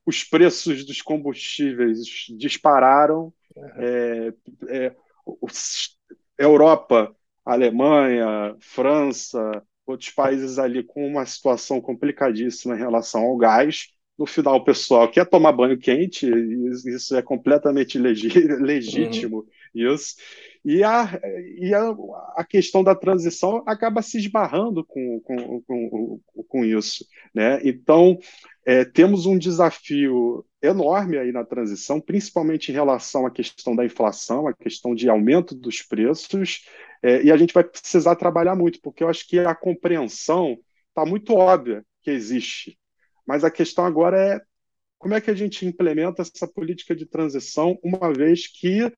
os 0.06 0.24
preços 0.24 0.86
dos 0.86 1.02
combustíveis 1.02 1.98
dispararam, 2.38 3.34
uhum. 3.56 3.70
é, 3.78 4.34
é, 4.70 4.96
Europa, 6.38 7.16
Alemanha, 7.44 8.56
França, 8.60 9.64
outros 9.86 10.10
países 10.10 10.58
ali 10.58 10.84
com 10.84 11.08
uma 11.08 11.26
situação 11.26 11.80
complicadíssima 11.80 12.76
em 12.76 12.80
relação 12.80 13.24
ao 13.24 13.38
gás. 13.38 13.88
No 14.18 14.26
final, 14.26 14.56
o 14.56 14.64
pessoal 14.64 15.10
quer 15.12 15.26
tomar 15.26 15.52
banho 15.52 15.78
quente, 15.78 16.30
isso 16.88 17.16
é 17.16 17.22
completamente 17.22 17.98
legítimo, 18.00 19.38
uhum. 19.38 19.46
isso. 19.94 20.16
E, 20.66 20.84
a, 20.84 21.22
e 21.60 21.76
a, 21.76 21.96
a, 22.38 22.44
questão 22.44 22.84
da 22.84 22.96
transição 22.96 23.62
acaba 23.68 24.02
se 24.02 24.18
esbarrando 24.18 24.84
com, 24.84 25.20
com, 25.20 25.62
com, 25.62 26.20
com 26.48 26.66
isso. 26.66 27.06
Né? 27.36 27.60
Então, 27.64 28.18
é, 28.66 28.84
temos 28.84 29.28
um 29.28 29.38
desafio 29.38 30.44
enorme 30.60 31.20
aí 31.20 31.32
na 31.32 31.46
transição, 31.46 32.02
principalmente 32.02 32.72
em 32.72 32.74
relação 32.74 33.28
à 33.28 33.32
questão 33.32 33.76
da 33.76 33.86
inflação, 33.86 34.48
a 34.48 34.54
questão 34.56 34.96
de 34.96 35.08
aumento 35.08 35.54
dos 35.54 35.84
preços, 35.84 36.66
é, 37.04 37.22
e 37.22 37.32
a 37.32 37.38
gente 37.38 37.54
vai 37.54 37.64
precisar 37.64 38.16
trabalhar 38.16 38.56
muito, 38.56 38.82
porque 38.82 39.04
eu 39.04 39.08
acho 39.08 39.28
que 39.28 39.38
a 39.38 39.54
compreensão 39.54 40.58
está 40.90 41.06
muito 41.06 41.36
óbvia 41.36 41.86
que 42.02 42.10
existe, 42.10 42.76
mas 43.28 43.44
a 43.44 43.52
questão 43.52 43.86
agora 43.86 44.18
é 44.18 44.42
como 44.98 45.14
é 45.14 45.22
que 45.22 45.30
a 45.30 45.36
gente 45.36 45.64
implementa 45.64 46.24
essa 46.24 46.48
política 46.48 46.96
de 46.96 47.06
transição, 47.06 47.78
uma 47.84 48.12
vez 48.12 48.48
que 48.48 48.92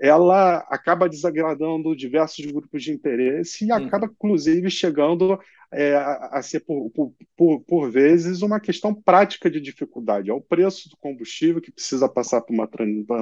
ela 0.00 0.58
acaba 0.68 1.08
desagradando 1.08 1.94
diversos 1.94 2.44
grupos 2.46 2.82
de 2.82 2.92
interesse 2.92 3.64
e 3.64 3.70
uhum. 3.70 3.76
acaba, 3.76 4.06
inclusive, 4.06 4.70
chegando 4.70 5.38
é, 5.72 5.94
a 5.96 6.40
ser, 6.42 6.60
por, 6.60 6.90
por, 7.36 7.60
por, 7.60 7.90
vezes, 7.90 8.42
uma 8.42 8.60
questão 8.60 8.94
prática 8.94 9.50
de 9.50 9.60
dificuldade. 9.60 10.30
É 10.30 10.32
o 10.32 10.40
preço 10.40 10.88
do 10.88 10.96
combustível 10.96 11.60
que 11.60 11.72
precisa 11.72 12.08
passar 12.08 12.40
por 12.40 12.52
uma, 12.52 12.68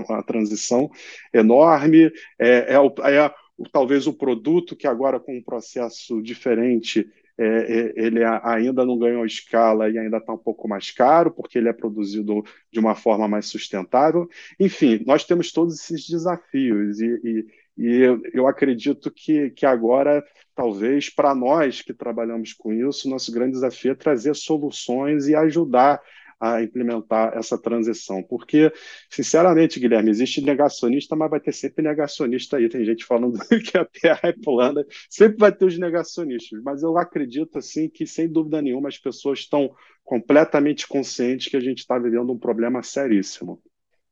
uma 0.08 0.22
transição 0.22 0.90
enorme, 1.32 2.10
é, 2.38 2.74
é, 2.74 2.78
o, 2.78 2.92
é 3.04 3.34
talvez 3.70 4.06
o 4.06 4.12
produto 4.12 4.74
que 4.74 4.86
agora, 4.86 5.20
com 5.20 5.36
um 5.36 5.42
processo 5.42 6.22
diferente, 6.22 7.06
é, 7.38 7.46
é, 7.46 7.92
ele 7.96 8.20
ainda 8.24 8.84
não 8.84 8.98
ganhou 8.98 9.24
escala 9.24 9.88
e 9.88 9.98
ainda 9.98 10.18
está 10.18 10.32
um 10.32 10.38
pouco 10.38 10.68
mais 10.68 10.90
caro, 10.90 11.30
porque 11.30 11.58
ele 11.58 11.68
é 11.68 11.72
produzido 11.72 12.44
de 12.70 12.78
uma 12.78 12.94
forma 12.94 13.26
mais 13.26 13.46
sustentável. 13.46 14.28
Enfim, 14.60 15.02
nós 15.06 15.24
temos 15.24 15.50
todos 15.50 15.80
esses 15.80 16.06
desafios 16.06 17.00
e, 17.00 17.06
e, 17.24 17.46
e 17.78 18.20
eu, 18.34 18.46
acredito 18.46 19.10
que, 19.10 19.50
que 19.50 19.64
agora, 19.64 20.22
talvez, 20.54 21.08
para 21.08 21.34
nós 21.34 21.80
que 21.80 21.94
trabalhamos 21.94 22.52
com 22.52 22.72
isso, 22.72 23.08
nosso 23.08 23.32
grande 23.32 23.52
desafio 23.52 23.92
é 23.92 23.94
trazer 23.94 24.36
soluções 24.36 25.26
e 25.26 25.34
ajudar 25.34 26.00
a 26.42 26.60
implementar 26.60 27.38
essa 27.38 27.56
transição. 27.56 28.20
Porque, 28.20 28.72
sinceramente, 29.08 29.78
Guilherme, 29.78 30.10
existe 30.10 30.42
negacionista, 30.42 31.14
mas 31.14 31.30
vai 31.30 31.38
ter 31.38 31.52
sempre 31.52 31.84
negacionista 31.84 32.56
aí. 32.56 32.68
Tem 32.68 32.84
gente 32.84 33.04
falando 33.04 33.38
que 33.70 33.78
a 33.78 33.84
Terra 33.84 34.20
é 34.24 34.32
plana, 34.32 34.84
sempre 35.08 35.38
vai 35.38 35.52
ter 35.52 35.64
os 35.64 35.78
negacionistas. 35.78 36.60
Mas 36.64 36.82
eu 36.82 36.98
acredito, 36.98 37.58
assim, 37.58 37.88
que, 37.88 38.04
sem 38.04 38.28
dúvida 38.28 38.60
nenhuma, 38.60 38.88
as 38.88 38.98
pessoas 38.98 39.38
estão 39.38 39.72
completamente 40.02 40.88
conscientes 40.88 41.46
que 41.46 41.56
a 41.56 41.60
gente 41.60 41.78
está 41.78 41.96
vivendo 41.96 42.32
um 42.32 42.38
problema 42.38 42.82
seríssimo. 42.82 43.62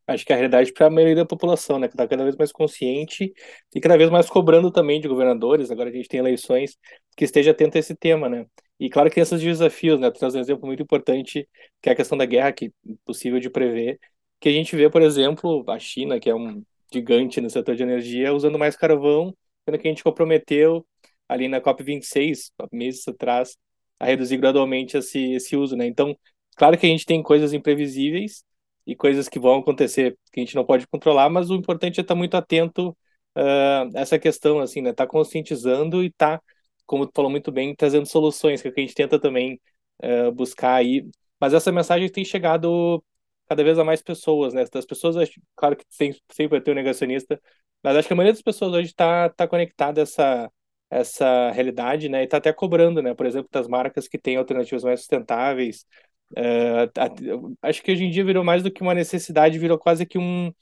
Acho 0.07 0.25
que 0.25 0.33
a 0.33 0.37
realidade 0.37 0.73
para 0.73 0.87
a 0.87 0.91
maioria 0.91 1.17
da 1.17 1.27
população, 1.27 1.79
né, 1.79 1.89
que 1.89 1.95
está 1.95 2.07
cada 2.07 2.25
vez 2.25 2.37
mais 2.37 2.53
consciente 2.53 3.33
e 3.75 3.81
cada 3.81 3.97
vez 3.97 4.11
mais 4.11 4.29
cobrando 4.29 4.71
também 4.71 5.01
de 5.01 5.09
governadores. 5.09 5.71
Agora 5.71 5.89
a 5.89 5.93
gente 5.93 6.09
tem 6.09 6.21
eleições 6.21 6.77
que 7.17 7.25
esteja 7.25 7.51
atento 7.51 7.77
a 7.77 7.81
esse 7.81 7.95
tema, 7.95 8.29
né? 8.29 8.47
E 8.81 8.89
claro 8.89 9.11
que 9.11 9.17
tem 9.17 9.23
esses 9.23 9.41
desafios, 9.43 10.01
né? 10.01 10.11
Tu 10.11 10.19
traz 10.19 10.35
um 10.35 10.41
exemplo 10.41 10.67
muito 10.67 10.83
importante, 10.83 11.47
que 11.83 11.91
é 11.91 11.93
a 11.93 11.97
questão 11.97 12.17
da 12.17 12.25
guerra, 12.25 12.51
que 12.53 12.67
é 12.67 12.71
impossível 12.93 13.39
de 13.39 13.51
prever, 13.51 14.01
que 14.41 14.49
a 14.49 14.53
gente 14.53 14.75
vê, 14.75 14.89
por 14.89 15.03
exemplo, 15.03 15.63
a 15.69 15.79
China, 15.79 16.19
que 16.19 16.31
é 16.31 16.35
um 16.35 16.65
gigante 16.93 17.41
no 17.43 17.51
setor 17.51 17.77
de 17.77 17.83
energia, 17.83 18.33
usando 18.33 18.59
mais 18.59 18.77
carvão, 18.77 19.37
sendo 19.67 19.79
que 19.79 19.87
a 19.87 19.91
gente 19.91 20.03
comprometeu 20.03 20.87
ali 21.29 21.47
na 21.47 21.61
COP26, 21.61 22.51
meses 22.73 23.07
atrás, 23.07 23.57
a 23.99 24.07
reduzir 24.07 24.39
gradualmente 24.39 24.97
esse, 24.97 25.33
esse 25.35 25.57
uso, 25.57 25.77
né? 25.77 25.87
Então, 25.87 26.17
claro 26.57 26.79
que 26.79 26.87
a 26.87 26.89
gente 26.89 27.05
tem 27.05 27.23
coisas 27.23 27.53
imprevisíveis 27.53 28.45
e 28.87 28.97
coisas 28.97 29.29
que 29.29 29.39
vão 29.39 29.59
acontecer 29.59 30.17
que 30.33 30.41
a 30.41 30.45
gente 30.45 30.55
não 30.57 30.65
pode 30.65 30.87
controlar, 30.87 31.29
mas 31.29 31.51
o 31.51 31.55
importante 31.55 32.01
é 32.01 32.03
estar 32.03 32.15
muito 32.15 32.35
atento 32.37 32.97
uh, 33.37 33.95
a 33.95 34.01
essa 34.01 34.19
questão, 34.19 34.59
assim, 34.59 34.81
né? 34.81 34.93
Tá 34.95 35.07
conscientizando 35.07 36.03
e 36.03 36.11
tá 36.11 36.41
como 36.91 37.07
tu 37.07 37.13
falou 37.15 37.31
muito 37.31 37.53
bem, 37.53 37.73
trazendo 37.77 38.05
soluções, 38.07 38.61
que 38.61 38.67
é 38.69 38.71
o 38.73 38.75
que 38.75 38.81
a 38.81 38.85
gente 38.85 38.97
tenta 38.97 39.21
também 39.21 39.61
uh, 40.03 40.33
buscar 40.33 40.75
aí. 40.75 41.09
Mas 41.41 41.55
essa 41.55 41.71
mensagem 41.71 42.11
tem 42.11 42.25
chegado 42.25 43.03
cada 43.49 43.63
vez 43.63 43.79
a 43.79 43.85
mais 43.85 44.03
pessoas, 44.03 44.53
né? 44.53 44.65
Das 44.73 44.85
pessoas, 44.85 45.31
claro 45.55 45.77
que 45.77 45.85
sempre, 45.89 46.21
sempre 46.33 46.59
vai 46.59 46.61
ter 46.61 46.73
um 46.73 46.75
negacionista, 46.75 47.41
mas 47.83 47.97
acho 47.97 48.09
que 48.09 48.13
a 48.13 48.17
maioria 48.17 48.33
das 48.33 48.43
pessoas 48.43 48.73
hoje 48.73 48.89
está 48.89 49.29
tá 49.31 49.47
conectada 49.47 50.01
a 50.01 50.03
essa, 50.03 50.53
essa 50.91 51.51
realidade, 51.53 52.09
né? 52.09 52.23
E 52.23 52.25
está 52.25 52.39
até 52.39 52.53
cobrando, 52.53 53.01
né? 53.01 53.15
Por 53.15 53.25
exemplo, 53.27 53.49
das 53.53 53.69
marcas 53.69 54.09
que 54.09 54.19
têm 54.19 54.37
alternativas 54.37 54.83
mais 54.83 55.01
sustentáveis. 55.01 55.87
Uh, 56.33 57.57
acho 57.63 57.83
que 57.83 57.93
hoje 57.93 58.05
em 58.05 58.11
dia 58.11 58.25
virou 58.25 58.43
mais 58.45 58.63
do 58.65 58.71
que 58.71 58.83
uma 58.83 58.95
necessidade, 58.95 59.59
virou 59.61 59.79
quase 59.79 60.07
que 60.07 60.19
um, 60.19 60.53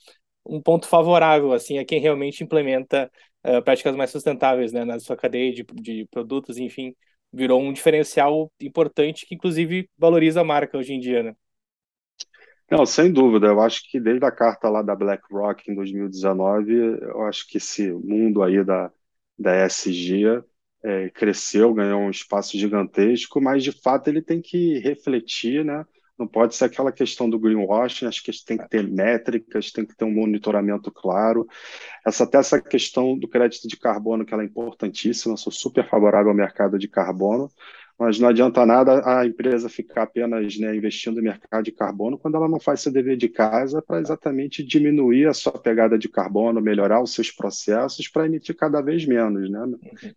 um 0.48 0.60
ponto 0.62 0.86
favorável, 0.88 1.52
assim, 1.52 1.78
a 1.78 1.84
quem 1.84 2.00
realmente 2.00 2.42
implementa 2.42 3.10
uh, 3.46 3.62
práticas 3.62 3.94
mais 3.96 4.10
sustentáveis, 4.10 4.72
né, 4.72 4.84
na 4.84 4.98
sua 4.98 5.16
cadeia 5.16 5.52
de, 5.52 5.64
de 5.64 6.06
produtos, 6.10 6.58
enfim, 6.58 6.94
virou 7.32 7.60
um 7.60 7.72
diferencial 7.72 8.50
importante 8.60 9.26
que, 9.26 9.34
inclusive, 9.34 9.88
valoriza 9.98 10.40
a 10.40 10.44
marca 10.44 10.78
hoje 10.78 10.94
em 10.94 11.00
dia, 11.00 11.22
né? 11.22 11.34
Não, 12.70 12.84
sem 12.84 13.10
dúvida. 13.12 13.46
Eu 13.46 13.60
acho 13.60 13.82
que 13.90 13.98
desde 13.98 14.24
a 14.26 14.30
carta 14.30 14.68
lá 14.68 14.82
da 14.82 14.94
BlackRock 14.94 15.70
em 15.70 15.74
2019, 15.74 16.74
eu 16.74 17.22
acho 17.22 17.46
que 17.48 17.56
esse 17.56 17.90
mundo 17.92 18.42
aí 18.42 18.62
da, 18.62 18.92
da 19.38 19.66
ESG 19.66 20.42
é, 20.82 21.08
cresceu, 21.10 21.72
ganhou 21.72 22.00
um 22.02 22.10
espaço 22.10 22.58
gigantesco, 22.58 23.40
mas 23.40 23.64
de 23.64 23.72
fato 23.72 24.08
ele 24.08 24.22
tem 24.22 24.40
que 24.40 24.78
refletir, 24.80 25.64
né? 25.64 25.84
Não 26.18 26.26
pode 26.26 26.54
ser 26.56 26.64
aquela 26.64 26.90
questão 26.90 27.30
do 27.30 27.38
greenwashing, 27.38 28.06
acho 28.06 28.22
que 28.22 28.32
tem 28.44 28.58
que 28.58 28.68
ter 28.68 28.86
métricas, 28.88 29.70
tem 29.70 29.86
que 29.86 29.96
ter 29.96 30.04
um 30.04 30.12
monitoramento 30.12 30.90
claro. 30.90 31.46
Essa, 32.06 32.24
até 32.24 32.38
essa 32.38 32.60
questão 32.60 33.16
do 33.16 33.28
crédito 33.28 33.68
de 33.68 33.76
carbono, 33.76 34.24
que 34.24 34.34
ela 34.34 34.42
é 34.42 34.46
importantíssima, 34.46 35.36
sou 35.36 35.52
super 35.52 35.88
favorável 35.88 36.30
ao 36.30 36.36
mercado 36.36 36.78
de 36.78 36.88
carbono, 36.88 37.50
mas 37.98 38.20
não 38.20 38.28
adianta 38.28 38.64
nada 38.64 39.02
a 39.04 39.26
empresa 39.26 39.68
ficar 39.68 40.04
apenas 40.04 40.56
né, 40.56 40.76
investindo 40.76 41.16
no 41.16 41.22
mercado 41.22 41.64
de 41.64 41.72
carbono 41.72 42.16
quando 42.16 42.36
ela 42.36 42.48
não 42.48 42.60
faz 42.60 42.80
seu 42.80 42.92
dever 42.92 43.16
de 43.16 43.28
casa 43.28 43.82
para 43.82 43.98
exatamente 43.98 44.62
diminuir 44.62 45.26
a 45.26 45.34
sua 45.34 45.52
pegada 45.52 45.98
de 45.98 46.08
carbono, 46.08 46.60
melhorar 46.60 47.02
os 47.02 47.12
seus 47.12 47.32
processos 47.32 48.06
para 48.06 48.26
emitir 48.26 48.54
cada 48.54 48.80
vez 48.80 49.04
menos. 49.04 49.50
Né? 49.50 49.60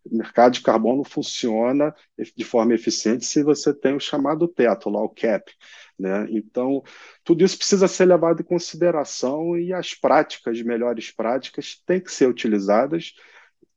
O 0.06 0.16
mercado 0.16 0.54
de 0.54 0.62
carbono 0.62 1.04
funciona 1.04 1.94
de 2.38 2.44
forma 2.44 2.76
eficiente 2.76 3.26
se 3.26 3.42
você 3.42 3.74
tem 3.74 3.96
o 3.96 4.00
chamado 4.00 4.48
teto, 4.48 4.88
lá 4.88 5.02
o 5.02 5.10
cap. 5.10 5.52
Né? 6.02 6.28
Então, 6.32 6.84
tudo 7.24 7.46
isso 7.46 7.58
precisa 7.58 7.88
ser 7.88 8.06
levado 8.06 8.42
em 8.42 8.46
consideração 8.46 9.58
e 9.58 9.72
as 9.72 9.94
práticas, 9.94 10.62
melhores 10.62 11.12
práticas, 11.12 11.82
têm 11.86 12.02
que 12.02 12.12
ser 12.12 12.28
utilizadas. 12.28 13.14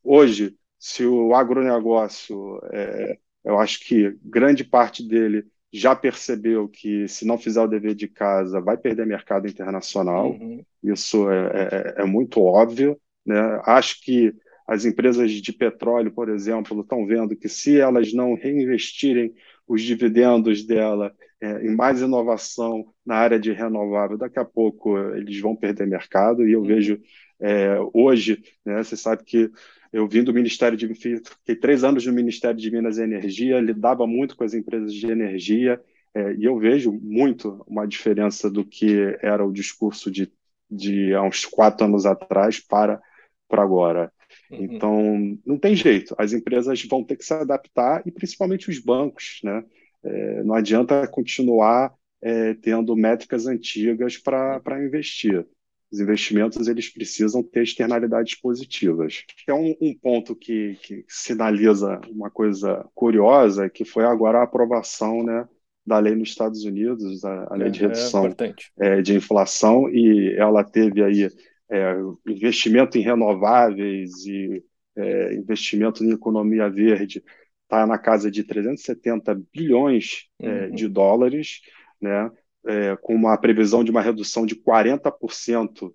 Hoje, 0.03 0.55
se 0.79 1.05
o 1.05 1.35
agronegócio 1.35 2.59
é, 2.71 3.17
eu 3.45 3.59
acho 3.59 3.79
que 3.81 4.17
grande 4.23 4.63
parte 4.63 5.07
dele 5.07 5.45
já 5.71 5.95
percebeu 5.95 6.67
que 6.67 7.07
se 7.07 7.25
não 7.25 7.37
fizer 7.37 7.61
o 7.61 7.67
dever 7.67 7.93
de 7.93 8.07
casa 8.07 8.59
vai 8.59 8.75
perder 8.75 9.05
mercado 9.05 9.47
internacional. 9.47 10.31
Uhum. 10.31 10.63
Isso 10.83 11.29
é, 11.29 11.95
é, 11.97 12.01
é, 12.01 12.05
muito 12.05 12.41
óbvio. 12.41 12.99
Né? 13.25 13.61
Acho 13.65 14.01
que 14.01 14.33
as 14.67 14.83
empresas 14.83 15.29
de 15.31 15.53
petróleo, 15.53 16.11
por 16.11 16.29
exemplo, 16.29 16.81
estão 16.81 17.05
vendo 17.05 17.35
que 17.35 17.47
se 17.47 17.79
elas 17.79 18.13
não 18.13 18.33
reinvestirem 18.33 19.33
os 19.67 19.81
dividendos 19.81 20.63
dela 20.65 21.13
é, 21.45 21.65
em 21.65 21.75
mais 21.75 22.01
inovação 22.01 22.73
na 23.05 23.15
área 23.15 23.39
de 23.39 23.51
renovável, 23.51 24.17
daqui 24.17 24.39
a 24.39 24.45
pouco 24.45 24.97
eles 25.15 25.39
vão 25.39 25.55
perder 25.55 25.87
mercado. 25.87 26.47
E 26.47 26.51
eu 26.53 26.61
uhum. 26.61 26.67
vejo 26.67 26.99
É, 27.37 27.77
hoje, 27.93 28.41
né, 28.65 28.81
você 28.81 28.95
sabe 28.95 29.23
que 29.25 29.51
eu 29.91 30.07
vim 30.07 30.23
do 30.23 30.33
Ministério 30.33 30.77
de 30.77 30.87
fiquei 30.95 31.55
três 31.59 31.83
anos 31.83 32.05
no 32.05 32.13
Ministério 32.13 32.57
de 32.57 32.71
Minas 32.71 32.97
e 32.97 33.03
Energia, 33.03 33.59
lidava 33.59 34.07
muito 34.07 34.35
com 34.37 34.45
as 34.45 34.53
empresas 34.53 34.93
de 34.93 35.05
energia, 35.11 35.73
é, 36.13 36.33
e 36.33 36.45
eu 36.45 36.57
vejo 36.57 36.93
muito 36.93 37.61
uma 37.67 37.85
diferença 37.85 38.49
do 38.49 38.63
que 38.63 39.17
era 39.21 39.43
o 39.45 39.51
discurso 39.51 40.09
de, 40.09 40.31
de 40.71 41.13
há 41.13 41.21
uns 41.21 41.45
quatro 41.45 41.85
anos 41.85 42.05
atrás 42.05 42.57
para, 42.59 43.01
para 43.49 43.61
agora. 43.61 44.09
Uhum. 44.49 44.63
Então, 44.63 45.37
não 45.45 45.57
tem 45.59 45.75
jeito, 45.75 46.15
as 46.17 46.31
empresas 46.31 46.81
vão 46.87 47.03
ter 47.03 47.17
que 47.17 47.25
se 47.25 47.33
adaptar, 47.33 48.01
e 48.05 48.11
principalmente 48.11 48.69
os 48.69 48.79
bancos. 48.79 49.41
Né? 49.43 49.61
É, 50.05 50.43
não 50.43 50.55
adianta 50.55 51.07
continuar 51.07 51.93
é, 52.21 52.53
tendo 52.53 52.95
métricas 52.95 53.47
antigas 53.47 54.17
para 54.17 54.83
investir. 54.83 55.45
Os 55.91 55.99
investimentos 55.99 56.67
eles 56.67 56.89
precisam 56.89 57.43
ter 57.43 57.63
externalidades 57.63 58.35
positivas. 58.35 59.23
É 59.47 59.53
um, 59.53 59.75
um 59.79 59.93
ponto 59.93 60.35
que, 60.35 60.77
que, 60.81 61.05
sinaliza 61.07 62.01
uma 62.09 62.29
coisa 62.29 62.85
curiosa, 62.93 63.69
que 63.69 63.85
foi 63.85 64.03
agora 64.03 64.39
a 64.39 64.43
aprovação 64.43 65.23
né, 65.23 65.47
da 65.85 65.99
lei 65.99 66.15
nos 66.15 66.29
Estados 66.29 66.65
Unidos, 66.65 67.23
a, 67.23 67.53
a 67.53 67.55
lei 67.55 67.69
de 67.69 67.83
é, 67.83 67.87
redução 67.87 68.35
é, 68.77 69.01
de 69.01 69.15
inflação, 69.15 69.87
e 69.89 70.35
ela 70.37 70.63
teve 70.63 71.03
aí 71.03 71.29
é, 71.69 71.95
investimento 72.27 72.97
em 72.97 73.01
renováveis 73.01 74.25
e 74.25 74.63
é, 74.95 75.35
investimento 75.35 76.03
em 76.03 76.11
economia 76.11 76.69
verde, 76.69 77.23
está 77.65 77.85
na 77.85 77.97
casa 77.97 78.31
de 78.31 78.43
370 78.43 79.39
bilhões 79.53 80.27
é, 80.39 80.65
uhum. 80.65 80.71
de 80.71 80.87
dólares, 80.87 81.61
né, 82.01 82.31
é, 82.65 82.95
com 83.01 83.13
uma 83.13 83.37
previsão 83.37 83.83
de 83.83 83.91
uma 83.91 84.01
redução 84.01 84.45
de 84.45 84.55
40% 84.55 85.93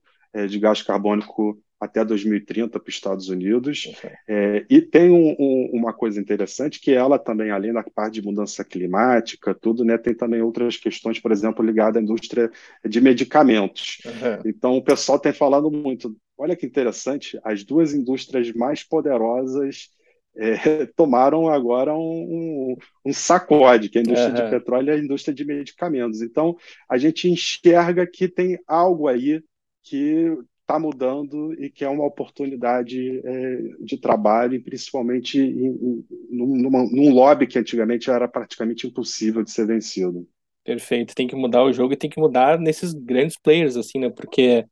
de 0.49 0.61
gás 0.61 0.81
carbônico 0.81 1.61
até 1.81 2.05
2030 2.05 2.79
para 2.79 2.89
os 2.89 2.95
Estados 2.95 3.29
Unidos. 3.31 3.91
É, 4.29 4.67
e 4.69 4.83
tem 4.83 5.11
um, 5.11 5.35
um, 5.39 5.71
uma 5.73 5.95
coisa 5.95 6.21
interessante 6.21 6.79
que 6.79 6.93
ela 6.93 7.19
também, 7.19 7.51
além 7.51 7.73
da 7.73 7.83
parte 7.83 8.15
de 8.15 8.23
mudança 8.23 8.63
climática, 8.63 9.55
tudo, 9.55 9.83
né, 9.83 9.97
tem 9.97 10.15
também 10.15 10.43
outras 10.43 10.77
questões, 10.77 11.19
por 11.19 11.33
exemplo, 11.33 11.65
ligadas 11.65 11.97
à 11.97 12.03
indústria 12.03 12.51
de 12.85 13.01
medicamentos. 13.01 13.99
Uhum. 14.05 14.43
Então, 14.45 14.77
o 14.77 14.85
pessoal 14.85 15.19
tem 15.19 15.33
falado 15.33 15.71
muito. 15.71 16.15
Olha 16.37 16.55
que 16.55 16.67
interessante, 16.67 17.41
as 17.43 17.65
duas 17.65 17.95
indústrias 17.95 18.53
mais 18.53 18.85
poderosas 18.85 19.89
é, 20.37 20.87
tomaram 20.97 21.49
agora 21.49 21.95
um, 21.95 22.77
um, 23.05 23.13
sacode, 23.13 23.89
que 23.89 23.99
é 23.99 24.01
a 24.01 24.05
indústria 24.05 24.29
uhum. 24.29 24.45
de 24.45 24.51
petróleo 24.51 24.89
e 24.89 24.93
a 24.93 24.99
indústria 24.99 25.35
de 25.35 25.45
medicamentos. 25.45 26.23
Então, 26.23 26.57
a 26.89 26.97
gente 26.97 27.29
enxerga 27.29 28.07
que 28.07 28.29
tem 28.29 28.59
algo 28.67 29.09
aí 29.09 29.43
que 29.83 30.37
está 30.71 30.79
mudando 30.79 31.53
e 31.55 31.69
que 31.69 31.85
é 31.85 31.89
uma 31.89 32.07
oportunidade 32.07 33.21
é, 33.25 33.57
de 33.81 33.99
trabalho, 33.99 34.63
principalmente 34.63 35.39
em, 35.39 35.67
em, 35.67 36.07
numa, 36.31 36.85
num 36.85 37.13
lobby 37.13 37.47
que 37.47 37.59
antigamente 37.59 38.09
era 38.09 38.29
praticamente 38.29 38.87
impossível 38.87 39.43
de 39.43 39.51
ser 39.51 39.67
vencido. 39.67 40.29
Perfeito, 40.63 41.15
tem 41.15 41.27
que 41.27 41.35
mudar 41.35 41.65
o 41.65 41.73
jogo 41.73 41.95
e 41.95 41.97
tem 41.97 42.09
que 42.09 42.21
mudar 42.21 42.59
nesses 42.59 42.93
grandes 42.93 43.37
players, 43.37 43.77
assim, 43.77 43.99
né? 43.99 44.11
Porque, 44.11 44.65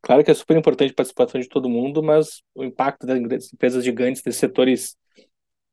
claro 0.00 0.22
que 0.22 0.30
é 0.30 0.34
super 0.34 0.56
importante 0.56 0.92
a 0.92 0.94
participação 0.94 1.40
de 1.40 1.48
todo 1.48 1.68
mundo, 1.68 2.02
mas 2.02 2.42
o 2.54 2.62
impacto 2.62 3.06
das 3.06 3.18
empresas 3.52 3.82
gigantes, 3.82 4.22
desses 4.22 4.38
setores 4.38 4.96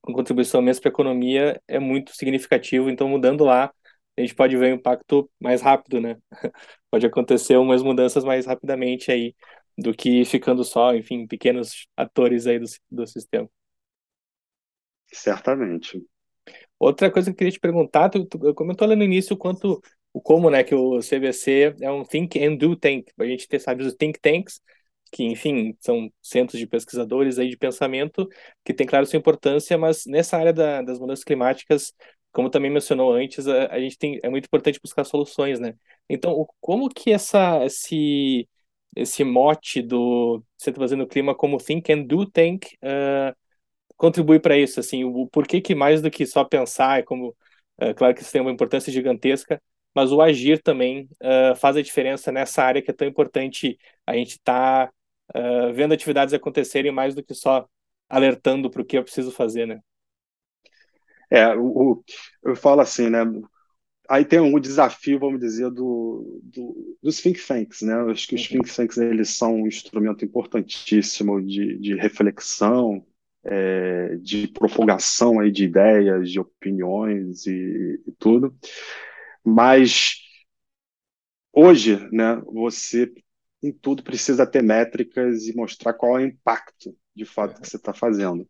com 0.08 0.14
contribuição 0.14 0.62
mesmo 0.62 0.82
para 0.82 0.90
a 0.90 0.94
economia 0.94 1.62
é 1.68 1.80
muito 1.80 2.16
significativo, 2.16 2.90
então 2.90 3.10
mudando 3.10 3.44
lá, 3.44 3.74
a 4.18 4.22
gente 4.22 4.34
pode 4.34 4.56
ver 4.56 4.72
um 4.72 4.76
impacto 4.78 5.30
mais 5.38 5.62
rápido, 5.62 6.00
né? 6.00 6.16
pode 6.90 7.06
acontecer 7.06 7.58
umas 7.58 7.84
mudanças 7.84 8.24
mais 8.24 8.46
rapidamente 8.46 9.12
aí 9.12 9.36
do 9.78 9.94
que 9.94 10.24
ficando 10.24 10.64
só, 10.64 10.96
enfim, 10.96 11.28
pequenos 11.28 11.88
atores 11.96 12.48
aí 12.48 12.58
do, 12.58 12.66
do 12.90 13.06
sistema. 13.06 13.50
Certamente. 15.12 16.02
Outra 16.80 17.12
coisa 17.12 17.30
que 17.30 17.34
eu 17.34 17.38
queria 17.38 17.52
te 17.52 17.60
perguntar, 17.60 18.08
tu, 18.10 18.26
tu 18.26 18.54
comentou 18.54 18.88
lá 18.88 18.96
no 18.96 19.04
início 19.04 19.34
o 19.36 19.38
quanto, 19.38 19.82
o 20.14 20.22
como, 20.22 20.50
né, 20.50 20.64
que 20.64 20.74
o 20.74 21.02
CVC 21.02 21.76
é 21.82 21.92
um 21.92 22.06
think 22.06 22.42
and 22.42 22.56
do 22.56 22.78
tank. 22.78 23.12
A 23.20 23.26
gente 23.26 23.46
tem, 23.46 23.60
sabe, 23.60 23.84
os 23.84 23.94
think 23.94 24.20
tanks, 24.22 24.62
que, 25.12 25.24
enfim, 25.24 25.76
são 25.80 26.12
centros 26.22 26.60
de 26.60 26.68
pesquisadores 26.68 27.40
aí 27.40 27.50
de 27.50 27.58
pensamento, 27.58 28.28
que 28.64 28.74
tem, 28.74 28.86
claro, 28.88 29.06
sua 29.06 29.18
importância, 29.20 29.78
mas 29.78 30.06
nessa 30.06 30.38
área 30.38 30.54
da, 30.54 30.82
das 30.82 31.00
mudanças 31.00 31.24
climáticas, 31.24 31.94
como 32.32 32.50
também 32.50 32.72
mencionou 32.72 33.14
antes, 33.14 33.48
a, 33.48 33.68
a, 33.74 33.80
gente 33.80 33.98
tem, 33.98 34.20
é 34.24 34.30
muito 34.30 34.46
importante 34.46 34.80
buscar 34.82 35.04
soluções, 35.04 35.60
né? 35.60 35.74
Então, 36.10 36.34
o, 36.34 36.48
como 36.60 36.90
que 36.90 37.12
essa, 37.12 37.66
esse, 37.66 38.48
esse 38.98 39.24
mote 39.24 39.82
do 39.82 40.44
está 40.58 40.74
fazendo 40.74 41.04
o 41.04 41.08
clima 41.08 41.36
como 41.36 41.58
think 41.58 41.92
and 41.92 42.04
do 42.04 42.26
think 42.26 42.78
uh, 42.84 43.36
contribui 43.96 44.40
para 44.40 44.58
isso 44.58 44.80
assim 44.80 45.04
o 45.04 45.28
porquê 45.28 45.62
que 45.62 45.76
mais 45.76 46.02
do 46.02 46.12
que 46.12 46.26
só 46.26 46.44
pensar 46.44 47.00
é 47.00 47.04
como 47.04 47.30
uh, 47.82 47.94
claro 47.96 48.14
que 48.16 48.22
isso 48.22 48.32
tem 48.32 48.42
uma 48.42 48.52
importância 48.52 48.92
gigantesca 48.92 49.62
mas 49.94 50.12
o 50.12 50.22
agir 50.22 50.62
também 50.62 51.10
uh, 51.22 51.56
faz 51.56 51.78
a 51.78 51.82
diferença 51.82 52.32
nessa 52.32 52.64
área 52.64 52.82
que 52.82 52.92
é 52.92 52.94
tão 52.94 53.08
importante 53.08 53.78
a 54.06 54.14
gente 54.16 54.40
está 55.30 55.72
vendo 55.74 55.94
atividades 55.94 56.34
acontecerem 56.34 56.92
mais 56.92 57.14
do 57.16 57.24
que 57.24 57.34
só 57.34 57.68
alertando 58.10 58.70
para 58.70 58.82
o 58.82 58.86
que 58.86 58.98
eu 58.98 59.04
preciso 59.04 59.32
fazer 59.32 59.66
né 59.66 59.80
é 61.30 61.56
o, 61.56 62.04
eu 62.44 62.56
falo 62.56 62.82
assim 62.82 63.10
né 63.10 63.24
aí 64.08 64.24
tem 64.24 64.40
um 64.40 64.60
desafio, 64.60 65.20
vamos 65.20 65.40
dizer, 65.40 65.70
do, 65.70 66.40
do, 66.44 66.98
dos 67.02 67.20
think 67.22 67.46
tanks, 67.46 67.82
né? 67.82 67.94
Eu 67.94 68.10
acho 68.10 68.28
que 68.28 68.36
os 68.36 68.42
uhum. 68.50 68.62
think 68.62 68.74
tanks 68.74 68.98
eles 68.98 69.30
são 69.30 69.56
um 69.56 69.68
instrumento 69.68 70.24
importantíssimo 70.24 71.42
de, 71.42 71.78
de 71.78 71.96
reflexão, 71.96 73.06
é, 73.44 74.16
de 74.18 74.48
propagação 74.48 75.40
aí 75.40 75.52
de 75.52 75.66
ideias, 75.66 76.32
de 76.32 76.40
opiniões 76.40 77.46
e, 77.46 78.02
e, 78.08 78.12
tudo. 78.18 78.56
Mas 79.44 80.16
hoje, 81.52 81.98
né? 82.12 82.42
Você 82.46 83.12
em 83.62 83.72
tudo 83.72 84.04
precisa 84.04 84.46
ter 84.46 84.62
métricas 84.62 85.48
e 85.48 85.56
mostrar 85.56 85.94
qual 85.94 86.20
é 86.20 86.24
o 86.24 86.28
impacto 86.28 86.96
de 87.16 87.26
fato 87.26 87.60
que 87.60 87.68
você 87.68 87.78
está 87.78 87.94
fazendo. 87.94 88.48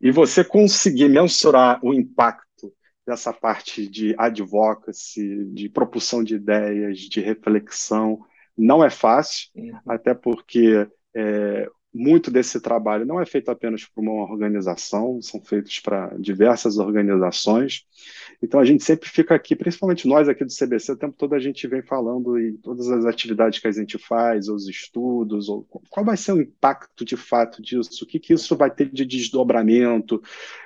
E 0.00 0.10
você 0.10 0.44
conseguir 0.44 1.08
mensurar 1.08 1.80
o 1.82 1.94
impacto 1.94 2.72
dessa 3.06 3.32
parte 3.32 3.88
de 3.88 4.14
advocacy, 4.18 5.46
de 5.46 5.68
propulsão 5.68 6.22
de 6.22 6.34
ideias, 6.36 6.98
de 6.98 7.20
reflexão. 7.20 8.20
Não 8.56 8.84
é 8.84 8.90
fácil, 8.90 9.48
uhum. 9.56 9.78
até 9.88 10.12
porque 10.12 10.86
é, 11.14 11.68
muito 11.92 12.30
desse 12.30 12.60
trabalho 12.60 13.04
não 13.04 13.20
é 13.20 13.26
feito 13.26 13.50
apenas 13.50 13.84
por 13.84 14.02
uma 14.02 14.30
organização, 14.30 15.20
são 15.20 15.42
feitos 15.42 15.80
para 15.80 16.14
diversas 16.18 16.78
organizações. 16.78 17.84
Então 18.42 18.58
a 18.58 18.64
gente 18.64 18.82
sempre 18.82 19.08
fica 19.08 19.34
aqui, 19.34 19.54
principalmente 19.54 20.08
nós 20.08 20.28
aqui 20.28 20.44
do 20.44 20.52
CBC, 20.52 20.92
o 20.92 20.96
tempo 20.96 21.14
todo 21.16 21.34
a 21.34 21.38
gente 21.38 21.66
vem 21.68 21.80
falando 21.80 22.36
em 22.36 22.56
todas 22.56 22.90
as 22.90 23.04
atividades 23.04 23.60
que 23.60 23.68
a 23.68 23.72
gente 23.72 23.96
faz, 23.98 24.48
os 24.48 24.68
estudos, 24.68 25.48
ou 25.48 25.62
qual 25.88 26.04
vai 26.04 26.16
ser 26.16 26.32
o 26.32 26.40
impacto 26.40 27.04
de 27.04 27.16
fato 27.16 27.62
disso, 27.62 28.04
o 28.04 28.06
que, 28.06 28.18
que 28.18 28.34
isso 28.34 28.56
vai 28.56 28.70
ter 28.70 28.90
de 28.90 29.06
desdobramento, 29.06 30.20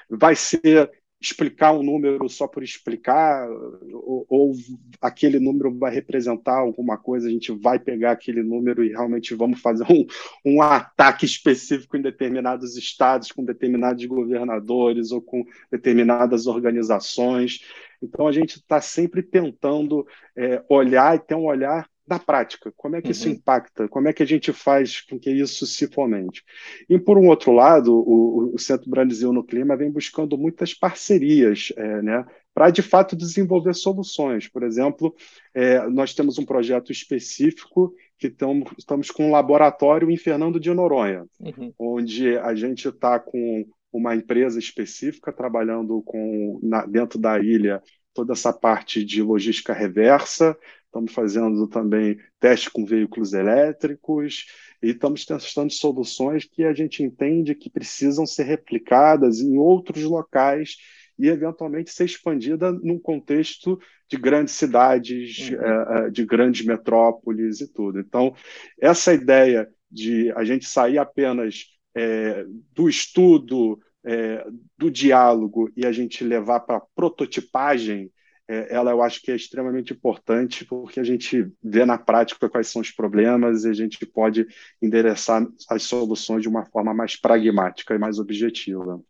vai 0.08 0.34
ser 0.34 0.90
explicar 1.20 1.72
um 1.72 1.82
número 1.82 2.28
só 2.28 2.46
por 2.46 2.62
explicar, 2.62 3.48
ou, 3.92 4.26
ou, 4.28 4.52
aquele 5.00 5.38
número 5.38 5.72
vai 5.76 5.92
representar 5.92 6.58
alguma 6.58 6.98
coisa, 6.98 7.26
a 7.26 7.30
gente 7.30 7.52
vai 7.52 7.78
pegar 7.78 8.12
aquele 8.12 8.42
número 8.42 8.84
e 8.84 8.90
realmente 8.90 9.34
vamos 9.34 9.60
fazer 9.60 9.84
um, 9.90 10.06
um 10.44 10.62
ataque 10.62 11.24
específico 11.24 11.96
em 11.96 12.02
determinados 12.02 12.76
estados, 12.76 13.32
com 13.32 13.44
determinados 13.44 14.04
governadores 14.04 15.10
ou 15.10 15.22
com 15.22 15.44
determinadas 15.70 16.46
organizações. 16.46 17.60
Então, 18.02 18.26
a 18.28 18.32
gente 18.32 18.56
está 18.56 18.80
sempre 18.80 19.22
tentando 19.22 20.06
é, 20.36 20.62
olhar 20.68 21.16
e 21.16 21.20
ter 21.20 21.34
um 21.34 21.46
olhar 21.46 21.88
da 22.06 22.18
prática, 22.18 22.72
como 22.76 22.96
é 22.96 23.00
que 23.00 23.08
uhum. 23.08 23.12
isso 23.12 23.28
impacta, 23.28 23.88
como 23.88 24.08
é 24.08 24.12
que 24.12 24.22
a 24.22 24.26
gente 24.26 24.52
faz 24.52 25.00
com 25.00 25.18
que 25.18 25.30
isso 25.30 25.66
se 25.66 25.88
fomente. 25.88 26.44
E, 26.88 26.98
por 26.98 27.18
um 27.18 27.28
outro 27.28 27.52
lado, 27.52 27.92
o, 27.92 28.54
o 28.54 28.58
Centro 28.58 28.88
Brasil 28.88 29.32
no 29.32 29.44
Clima 29.44 29.76
vem 29.76 29.90
buscando 29.90 30.38
muitas 30.38 30.72
parcerias 30.72 31.72
é, 31.76 32.02
né, 32.02 32.24
para, 32.54 32.70
de 32.70 32.80
fato, 32.80 33.16
desenvolver 33.16 33.74
soluções. 33.74 34.48
Por 34.48 34.62
exemplo, 34.62 35.14
é, 35.52 35.86
nós 35.88 36.14
temos 36.14 36.38
um 36.38 36.44
projeto 36.44 36.92
específico 36.92 37.92
que 38.18 38.30
tamo, 38.30 38.64
estamos 38.78 39.10
com 39.10 39.28
um 39.28 39.32
laboratório 39.32 40.10
em 40.10 40.16
Fernando 40.16 40.60
de 40.60 40.72
Noronha, 40.72 41.26
uhum. 41.40 41.72
onde 41.78 42.38
a 42.38 42.54
gente 42.54 42.88
está 42.88 43.18
com 43.18 43.66
uma 43.92 44.14
empresa 44.14 44.58
específica 44.58 45.32
trabalhando 45.32 46.02
com 46.02 46.60
na, 46.62 46.86
dentro 46.86 47.18
da 47.18 47.38
ilha 47.38 47.82
toda 48.14 48.32
essa 48.32 48.52
parte 48.52 49.04
de 49.04 49.22
logística 49.22 49.74
reversa, 49.74 50.56
estamos 50.96 51.12
fazendo 51.12 51.66
também 51.68 52.18
teste 52.40 52.70
com 52.70 52.84
veículos 52.84 53.32
elétricos 53.32 54.46
e 54.82 54.90
estamos 54.90 55.24
testando 55.24 55.72
soluções 55.72 56.44
que 56.44 56.64
a 56.64 56.72
gente 56.72 57.02
entende 57.02 57.54
que 57.54 57.68
precisam 57.68 58.26
ser 58.26 58.44
replicadas 58.44 59.40
em 59.40 59.58
outros 59.58 60.02
locais 60.04 60.76
e 61.18 61.28
eventualmente 61.28 61.90
ser 61.90 62.04
expandida 62.04 62.72
num 62.72 62.98
contexto 62.98 63.78
de 64.08 64.16
grandes 64.16 64.54
cidades, 64.54 65.50
uhum. 65.50 66.06
é, 66.06 66.10
de 66.10 66.24
grandes 66.24 66.64
metrópoles 66.64 67.60
e 67.60 67.72
tudo. 67.72 67.98
Então, 67.98 68.34
essa 68.80 69.12
ideia 69.14 69.68
de 69.90 70.30
a 70.32 70.44
gente 70.44 70.66
sair 70.66 70.98
apenas 70.98 71.64
é, 71.94 72.44
do 72.72 72.88
estudo, 72.88 73.78
é, 74.04 74.46
do 74.76 74.90
diálogo 74.90 75.70
e 75.76 75.86
a 75.86 75.92
gente 75.92 76.22
levar 76.22 76.60
para 76.60 76.82
prototipagem, 76.94 78.10
ela 78.48 78.92
eu 78.92 79.02
acho 79.02 79.20
que 79.22 79.32
é 79.32 79.36
extremamente 79.36 79.92
importante 79.92 80.64
porque 80.64 81.00
a 81.00 81.04
gente 81.04 81.50
vê 81.62 81.84
na 81.84 81.98
prática 81.98 82.48
quais 82.48 82.68
são 82.68 82.80
os 82.80 82.90
problemas 82.90 83.64
e 83.64 83.70
a 83.70 83.72
gente 83.72 84.04
pode 84.06 84.46
endereçar 84.80 85.46
as 85.68 85.82
soluções 85.82 86.42
de 86.42 86.48
uma 86.48 86.64
forma 86.64 86.94
mais 86.94 87.16
pragmática 87.16 87.94
e 87.94 87.98
mais 87.98 88.18
objetiva. 88.18 89.00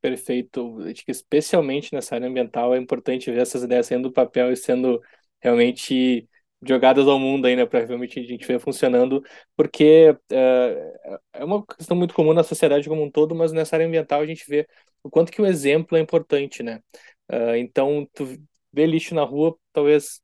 Perfeito. 0.00 0.80
Acho 0.82 1.04
que 1.04 1.10
especialmente 1.10 1.92
nessa 1.92 2.14
área 2.14 2.28
ambiental 2.28 2.74
é 2.74 2.78
importante 2.78 3.30
ver 3.30 3.40
essas 3.40 3.62
ideias 3.62 3.86
saindo 3.86 4.08
do 4.08 4.12
papel 4.12 4.52
e 4.52 4.56
sendo 4.56 5.00
realmente 5.40 6.28
jogadas 6.64 7.08
ao 7.08 7.18
mundo 7.18 7.46
aí, 7.46 7.56
né, 7.56 7.66
para 7.66 7.84
realmente 7.84 8.20
a 8.20 8.22
gente 8.22 8.46
ver 8.46 8.60
funcionando, 8.60 9.22
porque 9.56 10.10
uh, 10.10 11.18
é 11.32 11.44
uma 11.44 11.64
questão 11.66 11.96
muito 11.96 12.14
comum 12.14 12.32
na 12.32 12.44
sociedade 12.44 12.88
como 12.88 13.02
um 13.02 13.10
todo, 13.10 13.34
mas 13.34 13.50
nessa 13.52 13.74
área 13.74 13.86
ambiental 13.86 14.20
a 14.20 14.26
gente 14.26 14.44
vê 14.48 14.68
o 15.02 15.10
quanto 15.10 15.32
que 15.32 15.42
o 15.42 15.46
exemplo 15.46 15.98
é 15.98 16.00
importante, 16.00 16.62
né? 16.62 16.80
Uh, 17.28 17.56
então, 17.56 18.08
tu 18.14 18.38
vê 18.72 18.86
lixo 18.86 19.14
na 19.14 19.22
rua, 19.24 19.56
talvez 19.72 20.20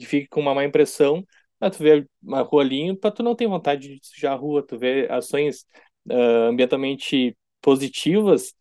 fique 0.00 0.28
com 0.28 0.40
uma 0.40 0.54
má 0.54 0.64
impressão, 0.64 1.24
mas 1.60 1.76
tu 1.76 1.82
vê 1.82 2.06
uma 2.22 2.42
rua 2.42 2.64
limpa, 2.64 3.10
tu 3.10 3.22
não 3.22 3.34
tem 3.34 3.46
vontade 3.48 3.98
de 3.98 4.06
sujar 4.06 4.32
a 4.32 4.36
rua, 4.36 4.62
tu 4.66 4.78
vê 4.78 5.06
ações 5.10 5.66
uh, 6.10 6.48
ambientalmente 6.50 7.36
positivas, 7.60 8.54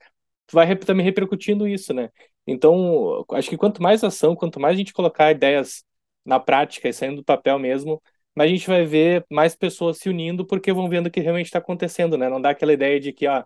tu 0.47 0.53
vai 0.53 0.75
também 0.77 1.05
repercutindo 1.05 1.67
isso, 1.67 1.93
né? 1.93 2.09
Então, 2.45 3.25
acho 3.31 3.49
que 3.49 3.57
quanto 3.57 3.81
mais 3.81 4.03
ação, 4.03 4.35
quanto 4.35 4.59
mais 4.59 4.75
a 4.75 4.77
gente 4.77 4.93
colocar 4.93 5.31
ideias 5.31 5.83
na 6.25 6.39
prática 6.39 6.89
e 6.89 6.93
saindo 6.93 7.17
do 7.17 7.23
papel 7.23 7.57
mesmo, 7.59 8.01
mas 8.35 8.47
a 8.47 8.49
gente 8.49 8.67
vai 8.67 8.85
ver 8.85 9.25
mais 9.29 9.55
pessoas 9.55 9.97
se 9.97 10.09
unindo 10.09 10.45
porque 10.45 10.73
vão 10.73 10.89
vendo 10.89 11.07
o 11.07 11.11
que 11.11 11.19
realmente 11.21 11.47
está 11.47 11.59
acontecendo, 11.59 12.17
né? 12.17 12.29
Não 12.29 12.41
dá 12.41 12.49
aquela 12.51 12.73
ideia 12.73 12.99
de 12.99 13.13
que 13.13 13.27
ah, 13.27 13.45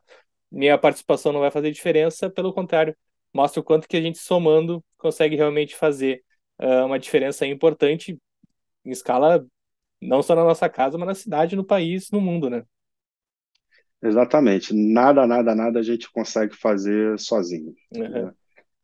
minha 0.52 0.78
participação 0.78 1.34
não 1.34 1.42
vai 1.42 1.52
fazer 1.52 1.72
diferença, 1.72 2.30
pelo 2.30 2.54
contrário, 2.54 2.96
mostra 3.34 3.60
o 3.60 3.64
quanto 3.64 3.88
que 3.88 3.98
a 3.98 4.02
gente 4.02 4.18
somando 4.18 4.84
consegue 4.98 5.36
realmente 5.36 5.76
fazer 5.76 6.24
uh, 6.60 6.86
uma 6.86 7.00
diferença 7.00 7.46
importante 7.46 8.18
em 8.86 8.92
escala 8.92 9.46
não 10.02 10.22
só 10.22 10.36
na 10.36 10.44
nossa 10.44 10.70
casa, 10.70 10.98
mas 10.98 11.08
na 11.08 11.16
cidade, 11.16 11.56
no 11.56 11.66
país, 11.66 12.12
no 12.12 12.22
mundo, 12.22 12.50
né? 12.50 12.64
Exatamente. 14.02 14.74
Nada, 14.74 15.26
nada, 15.26 15.56
nada 15.56 15.80
a 15.80 15.84
gente 15.84 16.12
consegue 16.12 16.56
fazer 16.56 17.18
sozinho. 17.20 17.74
Uhum. 17.96 18.10
Né? 18.10 18.34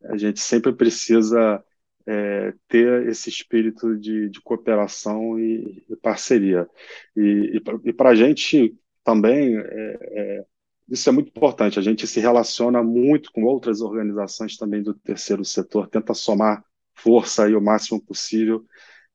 A 0.06 0.18
gente 0.18 0.40
sempre 0.40 0.74
precisa 0.74 1.64
é, 2.06 2.54
ter 2.68 3.08
esse 3.08 3.30
espírito 3.30 3.96
de, 3.98 4.30
de 4.30 4.42
cooperação 4.42 5.40
e, 5.40 5.86
e, 5.90 5.96
parceria. 5.98 6.68
E, 7.16 7.62
e 7.84 7.94
para 7.94 8.10
a 8.10 8.16
gente 8.16 8.76
também, 9.04 9.58
é, 9.58 9.98
é, 10.02 10.46
isso 10.90 11.10
é 11.10 11.12
muito 11.12 11.30
importante. 11.30 11.80
A 11.80 11.82
gente 11.82 12.06
se 12.08 12.20
relaciona 12.20 12.84
muito 12.84 13.32
com 13.32 13.44
outras 13.44 13.82
organizações 13.82 14.58
também 14.58 14.82
do 14.84 14.94
terceiro 14.94 15.44
setor, 15.46 15.88
tenta 15.88 16.14
somar 16.14 16.64
força 16.96 17.46
aí 17.46 17.56
o 17.56 17.62
máximo 17.62 18.02
possível. 18.02 18.66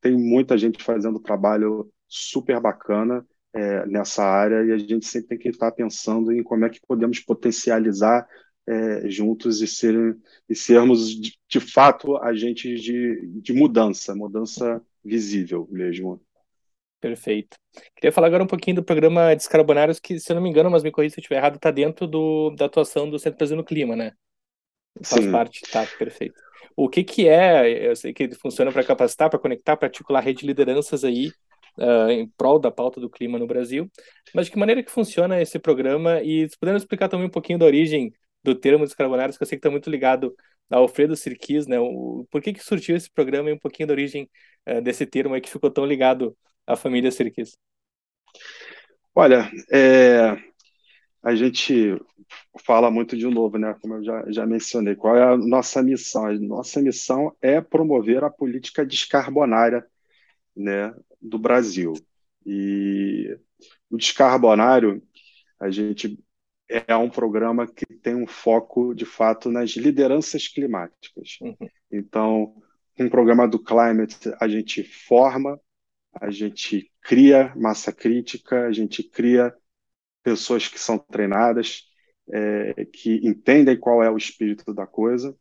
Tem 0.00 0.16
muita 0.16 0.56
gente 0.56 0.82
fazendo 0.82 1.20
trabalho 1.20 1.90
super 2.06 2.60
bacana 2.60 3.26
é, 3.52 3.86
nessa 3.86 4.24
área 4.24 4.64
e 4.64 4.72
a 4.72 4.78
gente 4.78 5.06
sempre 5.06 5.28
tem 5.28 5.38
que 5.38 5.48
estar 5.48 5.72
pensando 5.72 6.32
em 6.32 6.42
como 6.42 6.64
é 6.64 6.70
que 6.70 6.80
podemos 6.86 7.20
potencializar 7.20 8.26
é, 8.66 9.08
juntos 9.08 9.62
e, 9.62 9.66
ser, 9.66 10.16
e 10.48 10.54
sermos, 10.54 11.08
de, 11.08 11.38
de, 11.48 11.60
fato, 11.60 12.16
agentes 12.18 12.82
de, 12.82 13.26
de 13.40 13.52
mudança, 13.52 14.14
mudança 14.14 14.82
visível 15.02 15.66
mesmo. 15.70 16.20
Perfeito. 17.00 17.56
Queria 17.94 18.10
falar 18.12 18.26
agora 18.26 18.42
um 18.42 18.46
pouquinho 18.46 18.76
do 18.76 18.84
programa 18.84 19.34
Descarbonários, 19.34 20.00
que, 20.00 20.18
se 20.18 20.32
eu 20.32 20.34
não 20.34 20.42
me 20.42 20.48
engano, 20.48 20.70
mas 20.70 20.82
me 20.82 20.90
corrija 20.90 21.14
se 21.14 21.20
eu 21.20 21.22
estiver 21.22 21.36
errado, 21.36 21.56
está 21.56 21.70
dentro 21.70 22.06
do, 22.06 22.50
da 22.50 22.66
atuação 22.66 23.08
do 23.08 23.18
Centro 23.18 23.38
Brasil 23.38 23.56
no 23.56 23.64
Clima, 23.64 23.94
né? 23.94 24.12
Faz 25.04 25.24
Sim. 25.24 25.30
parte, 25.30 25.60
tá, 25.70 25.86
perfeito. 25.98 26.34
O 26.76 26.88
que 26.88 27.04
que 27.04 27.28
é, 27.28 27.88
eu 27.88 27.94
sei 27.94 28.12
que 28.12 28.34
funciona 28.34 28.72
para 28.72 28.84
capacitar, 28.84 29.30
para 29.30 29.38
conectar, 29.38 29.76
para 29.76 29.86
articular 29.86 30.18
a 30.18 30.22
rede 30.22 30.40
de 30.40 30.46
lideranças 30.46 31.04
aí, 31.04 31.28
uh, 31.78 32.10
em 32.10 32.28
prol 32.36 32.58
da 32.58 32.70
pauta 32.70 33.00
do 33.00 33.08
clima 33.08 33.38
no 33.38 33.46
Brasil, 33.46 33.90
mas 34.34 34.46
de 34.46 34.52
que 34.52 34.58
maneira 34.58 34.82
que 34.82 34.90
funciona 34.90 35.40
esse 35.40 35.58
programa 35.58 36.20
e 36.22 36.48
se 36.48 36.58
puder 36.58 36.74
explicar 36.76 37.08
também 37.08 37.26
um 37.26 37.30
pouquinho 37.30 37.58
da 37.58 37.64
origem 37.64 38.12
do 38.42 38.54
termo 38.54 38.84
descarbonários, 38.84 39.36
que 39.36 39.42
eu 39.42 39.46
sei 39.46 39.56
que 39.56 39.60
está 39.60 39.70
muito 39.70 39.90
ligado 39.90 40.34
ao 40.70 40.82
Alfredo 40.82 41.16
Sirquis, 41.16 41.66
né? 41.66 41.78
O, 41.80 42.26
por 42.30 42.42
que, 42.42 42.52
que 42.52 42.62
surgiu 42.62 42.96
esse 42.96 43.10
programa 43.10 43.50
e 43.50 43.52
um 43.52 43.58
pouquinho 43.58 43.86
da 43.86 43.94
origem 43.94 44.28
uh, 44.68 44.80
desse 44.82 45.06
termo 45.06 45.34
aí 45.34 45.40
que 45.40 45.50
ficou 45.50 45.70
tão 45.70 45.86
ligado 45.86 46.36
à 46.68 46.76
família 46.76 47.10
Sirquis? 47.10 47.56
Olha, 49.14 49.50
é, 49.72 50.36
a 51.22 51.34
gente 51.34 51.98
fala 52.64 52.90
muito 52.90 53.16
de 53.16 53.26
novo, 53.26 53.58
né? 53.58 53.74
Como 53.80 53.94
eu 53.94 54.04
já, 54.04 54.30
já 54.30 54.46
mencionei, 54.46 54.94
qual 54.94 55.16
é 55.16 55.22
a 55.24 55.36
nossa 55.36 55.82
missão? 55.82 56.26
A 56.26 56.34
nossa 56.34 56.80
missão 56.80 57.34
é 57.40 57.60
promover 57.60 58.22
a 58.22 58.30
política 58.30 58.84
descarbonária 58.84 59.84
né, 60.54 60.94
do 61.20 61.38
Brasil. 61.38 61.94
E 62.44 63.36
o 63.90 63.96
descarbonário, 63.96 65.02
a 65.58 65.70
gente 65.70 66.22
é 66.68 66.94
um 66.94 67.08
programa 67.08 67.66
que 67.66 67.86
tem 67.86 68.14
um 68.14 68.26
foco, 68.26 68.94
de 68.94 69.06
fato, 69.06 69.50
nas 69.50 69.70
lideranças 69.70 70.46
climáticas. 70.46 71.38
Uhum. 71.40 71.56
Então, 71.90 72.54
um 72.98 73.08
programa 73.08 73.48
do 73.48 73.58
Climate, 73.58 74.32
a 74.38 74.46
gente 74.46 74.82
forma, 74.82 75.58
a 76.12 76.30
gente 76.30 76.90
cria 77.02 77.54
massa 77.56 77.92
crítica, 77.92 78.66
a 78.66 78.72
gente 78.72 79.02
cria 79.02 79.54
pessoas 80.22 80.68
que 80.68 80.78
são 80.78 80.98
treinadas, 80.98 81.84
é, 82.30 82.84
que 82.86 83.20
entendem 83.26 83.78
qual 83.78 84.02
é 84.02 84.10
o 84.10 84.16
espírito 84.16 84.74
da 84.74 84.86
coisa, 84.86 85.36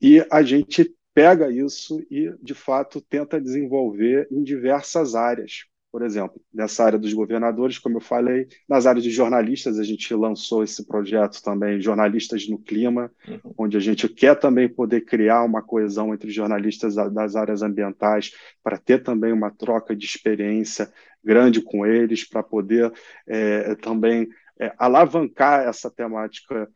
e 0.00 0.24
a 0.30 0.42
gente 0.42 0.94
pega 1.14 1.50
isso 1.50 2.00
e, 2.10 2.32
de 2.42 2.54
fato, 2.54 3.00
tenta 3.00 3.40
desenvolver 3.40 4.28
em 4.30 4.42
diversas 4.42 5.14
áreas. 5.14 5.64
Por 5.90 6.02
exemplo, 6.02 6.40
nessa 6.52 6.84
área 6.84 6.98
dos 6.98 7.14
governadores, 7.14 7.78
como 7.78 7.96
eu 7.96 8.00
falei, 8.00 8.46
nas 8.68 8.84
áreas 8.84 9.02
de 9.02 9.10
jornalistas, 9.10 9.78
a 9.78 9.82
gente 9.82 10.12
lançou 10.14 10.62
esse 10.62 10.86
projeto 10.86 11.42
também, 11.42 11.80
Jornalistas 11.80 12.46
no 12.46 12.58
Clima, 12.58 13.10
uhum. 13.26 13.54
onde 13.56 13.76
a 13.76 13.80
gente 13.80 14.06
quer 14.06 14.38
também 14.38 14.68
poder 14.68 15.02
criar 15.02 15.42
uma 15.44 15.62
coesão 15.62 16.12
entre 16.12 16.30
jornalistas 16.30 16.94
das 16.94 17.36
áreas 17.36 17.62
ambientais, 17.62 18.32
para 18.62 18.76
ter 18.76 19.02
também 19.02 19.32
uma 19.32 19.50
troca 19.50 19.96
de 19.96 20.04
experiência 20.04 20.92
grande 21.24 21.62
com 21.62 21.86
eles, 21.86 22.22
para 22.22 22.42
poder 22.42 22.92
é, 23.26 23.74
também 23.76 24.28
é, 24.60 24.74
alavancar 24.76 25.66
essa 25.66 25.90
temática 25.90 26.68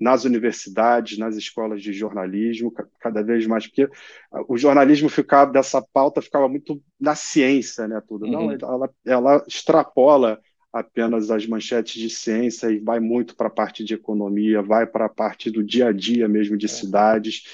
nas 0.00 0.24
universidades, 0.24 1.18
nas 1.18 1.36
escolas 1.36 1.80
de 1.80 1.92
jornalismo, 1.92 2.72
cada 2.98 3.22
vez 3.22 3.46
mais, 3.46 3.66
porque 3.66 3.88
o 4.48 4.56
jornalismo 4.56 5.08
ficava 5.08 5.52
dessa 5.52 5.80
pauta 5.80 6.20
ficava 6.20 6.48
muito 6.48 6.82
na 6.98 7.14
ciência, 7.14 7.86
né, 7.86 8.02
tudo. 8.06 8.26
Não, 8.26 8.46
uhum. 8.46 8.58
ela, 8.60 8.90
ela 9.04 9.44
extrapola 9.46 10.40
apenas 10.72 11.30
as 11.30 11.46
manchetes 11.46 12.00
de 12.00 12.10
ciência 12.10 12.70
e 12.70 12.78
vai 12.78 13.00
muito 13.00 13.34
para 13.34 13.46
a 13.46 13.50
parte 13.50 13.82
de 13.82 13.94
economia, 13.94 14.62
vai 14.62 14.86
para 14.86 15.06
a 15.06 15.08
parte 15.08 15.50
do 15.50 15.64
dia 15.64 15.88
a 15.88 15.92
dia 15.92 16.28
mesmo 16.28 16.56
de 16.56 16.66
é. 16.66 16.68
cidades. 16.68 17.44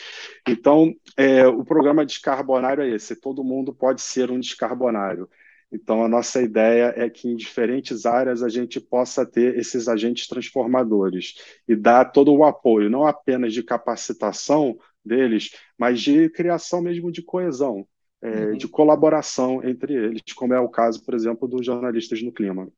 Então, 0.47 0.93
é, 1.17 1.47
o 1.47 1.65
programa 1.65 2.05
descarbonário 2.05 2.83
é 2.83 2.89
esse: 2.89 3.15
todo 3.15 3.45
mundo 3.45 3.73
pode 3.73 4.01
ser 4.01 4.31
um 4.31 4.41
descarbonário. 4.41 5.29
Então, 5.73 6.05
a 6.05 6.09
nossa 6.09 6.43
ideia 6.43 6.93
é 6.95 7.09
que 7.09 7.27
em 7.27 7.35
diferentes 7.35 8.05
áreas 8.05 8.43
a 8.43 8.49
gente 8.49 8.79
possa 8.79 9.25
ter 9.25 9.57
esses 9.59 9.89
agentes 9.89 10.29
transformadores 10.29 11.35
e 11.67 11.75
dar 11.75 12.05
todo 12.13 12.31
o 12.35 12.45
apoio, 12.45 12.91
não 12.91 13.07
apenas 13.07 13.55
de 13.55 13.63
capacitação 13.63 14.77
deles, 15.03 15.51
mas 15.79 16.01
de 16.01 16.29
criação 16.29 16.83
mesmo 16.83 17.11
de 17.11 17.23
coesão, 17.23 17.87
é, 18.21 18.29
uhum. 18.29 18.57
de 18.57 18.69
colaboração 18.69 19.65
entre 19.65 19.95
eles, 19.95 20.21
como 20.37 20.53
é 20.53 20.61
o 20.61 20.69
caso, 20.69 21.03
por 21.03 21.15
exemplo, 21.15 21.49
dos 21.49 21.65
jornalistas 21.65 22.23
no 22.23 22.31
clima. 22.31 22.69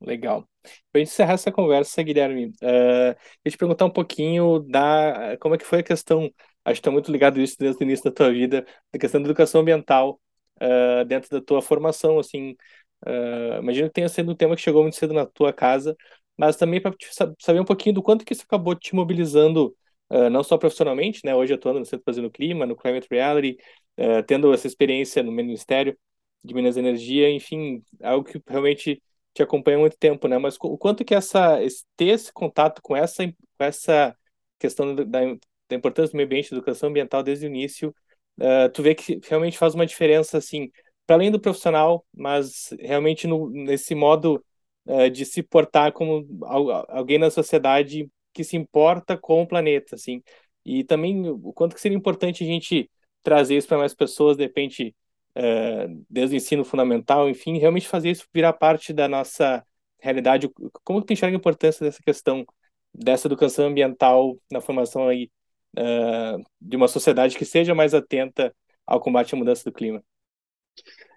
Legal. 0.00 0.44
Para 0.90 1.00
encerrar 1.00 1.34
essa 1.34 1.52
conversa, 1.52 2.02
Guilherme, 2.02 2.46
uh, 2.46 3.16
eu 3.44 3.52
te 3.52 3.56
perguntar 3.56 3.84
um 3.84 3.90
pouquinho 3.90 4.58
da 4.58 5.36
como 5.40 5.54
é 5.54 5.58
que 5.58 5.64
foi 5.64 5.78
a 5.78 5.82
questão, 5.84 6.22
acho 6.64 6.74
que 6.74 6.80
está 6.80 6.90
muito 6.90 7.12
ligado 7.12 7.40
isso 7.40 7.56
desde 7.56 7.80
o 7.80 7.84
início 7.84 8.04
da 8.04 8.10
tua 8.10 8.32
vida, 8.32 8.66
da 8.92 8.98
questão 8.98 9.22
da 9.22 9.28
educação 9.28 9.60
ambiental 9.60 10.20
uh, 10.60 11.04
dentro 11.04 11.30
da 11.30 11.40
tua 11.40 11.62
formação, 11.62 12.18
assim, 12.18 12.56
uh, 13.06 13.58
imagino 13.60 13.88
que 13.88 13.94
tenha 13.94 14.08
sido 14.08 14.32
um 14.32 14.34
tema 14.34 14.56
que 14.56 14.62
chegou 14.62 14.82
muito 14.82 14.96
cedo 14.96 15.14
na 15.14 15.26
tua 15.26 15.52
casa, 15.52 15.96
mas 16.36 16.56
também 16.56 16.80
para 16.80 16.94
saber 17.38 17.60
um 17.60 17.64
pouquinho 17.64 17.94
do 17.94 18.02
quanto 18.02 18.24
que 18.24 18.32
isso 18.32 18.44
acabou 18.44 18.74
te 18.74 18.94
mobilizando, 18.94 19.74
uh, 20.10 20.30
não 20.30 20.42
só 20.42 20.58
profissionalmente, 20.58 21.20
né, 21.24 21.34
hoje 21.34 21.54
atuando 21.54 21.80
no 21.80 21.86
Centro 21.86 22.04
Fazendo 22.04 22.30
Clima, 22.30 22.66
no 22.66 22.76
Climate 22.76 23.08
Reality, 23.10 23.56
tendo 24.26 24.52
essa 24.54 24.66
experiência 24.66 25.22
no 25.22 25.30
Ministério 25.30 25.96
de 26.42 26.54
Minas 26.54 26.76
e 26.76 26.80
Energia, 26.80 27.30
enfim, 27.30 27.84
algo 28.02 28.24
que 28.24 28.42
realmente 28.48 29.02
te 29.34 29.42
acompanha 29.42 29.76
há 29.76 29.80
muito 29.80 29.98
tempo, 29.98 30.26
né, 30.26 30.38
mas 30.38 30.56
o 30.60 30.78
quanto 30.78 31.04
que 31.04 31.14
essa, 31.14 31.62
esse, 31.62 31.84
ter 31.96 32.06
esse 32.06 32.32
contato 32.32 32.80
com 32.82 32.96
essa, 32.96 33.26
com 33.26 33.64
essa 33.64 34.16
questão 34.58 34.94
da, 34.94 35.04
da 35.72 35.76
importância 35.76 36.12
do 36.12 36.16
meio 36.16 36.26
ambiente, 36.26 36.52
educação 36.52 36.88
ambiental 36.88 37.22
desde 37.22 37.46
o 37.46 37.48
início, 37.48 37.94
uh, 38.38 38.68
tu 38.72 38.82
vê 38.82 38.94
que 38.94 39.20
realmente 39.28 39.58
faz 39.58 39.74
uma 39.74 39.86
diferença, 39.86 40.38
assim, 40.38 40.70
para 41.06 41.16
além 41.16 41.30
do 41.30 41.40
profissional, 41.40 42.04
mas 42.14 42.74
realmente 42.80 43.26
no, 43.26 43.50
nesse 43.50 43.94
modo 43.94 44.44
uh, 44.86 45.10
de 45.10 45.24
se 45.24 45.42
portar 45.42 45.92
como 45.92 46.26
alguém 46.88 47.18
na 47.18 47.30
sociedade 47.30 48.08
que 48.32 48.44
se 48.44 48.56
importa 48.56 49.16
com 49.16 49.42
o 49.42 49.46
planeta, 49.46 49.94
assim. 49.94 50.22
E 50.64 50.84
também 50.84 51.28
o 51.28 51.52
quanto 51.52 51.74
que 51.74 51.80
seria 51.80 51.96
importante 51.98 52.44
a 52.44 52.46
gente 52.46 52.90
trazer 53.22 53.56
isso 53.56 53.68
para 53.68 53.78
mais 53.78 53.94
pessoas, 53.94 54.36
de 54.36 54.44
repente, 54.44 54.94
uh, 55.36 56.04
desde 56.08 56.36
o 56.36 56.38
ensino 56.38 56.64
fundamental, 56.64 57.28
enfim, 57.28 57.58
realmente 57.58 57.88
fazer 57.88 58.10
isso 58.10 58.26
virar 58.32 58.52
parte 58.52 58.92
da 58.92 59.08
nossa 59.08 59.64
realidade. 59.98 60.50
Como 60.84 61.02
que 61.04 61.12
enxerga 61.12 61.36
a 61.36 61.38
importância 61.38 61.84
dessa 61.84 62.02
questão, 62.02 62.44
dessa 62.92 63.28
educação 63.28 63.66
ambiental 63.66 64.36
na 64.50 64.60
formação 64.60 65.08
aí 65.08 65.30
uh, 65.78 66.42
de 66.60 66.76
uma 66.76 66.88
sociedade 66.88 67.36
que 67.36 67.44
seja 67.44 67.74
mais 67.74 67.94
atenta 67.94 68.54
ao 68.86 69.00
combate 69.00 69.34
à 69.34 69.38
mudança 69.38 69.64
do 69.64 69.72
clima? 69.72 70.02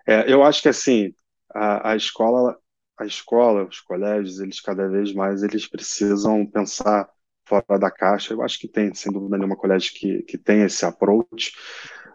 É, 0.08 0.32
eu 0.32 0.44
acho 0.44 0.62
que 0.62 0.70
assim 0.70 1.14
a, 1.54 1.92
a 1.92 1.96
escola, 1.96 2.58
a 2.98 3.06
escola, 3.06 3.66
os 3.66 3.80
colégios, 3.80 4.40
eles 4.40 4.60
cada 4.60 4.88
vez 4.88 5.14
mais 5.14 5.44
eles 5.44 5.68
precisam 5.68 6.46
pensar 6.46 7.10
fora 7.46 7.80
da 7.80 7.90
caixa. 7.90 8.34
Eu 8.34 8.42
acho 8.42 8.60
que 8.60 8.68
tem, 8.68 8.94
sem 8.94 9.12
dúvida 9.12 9.38
nenhuma, 9.38 9.56
colégio 9.56 9.94
que, 9.94 10.24
que 10.24 10.38
tem 10.38 10.64
esse 10.64 10.86
approach, 10.86 11.54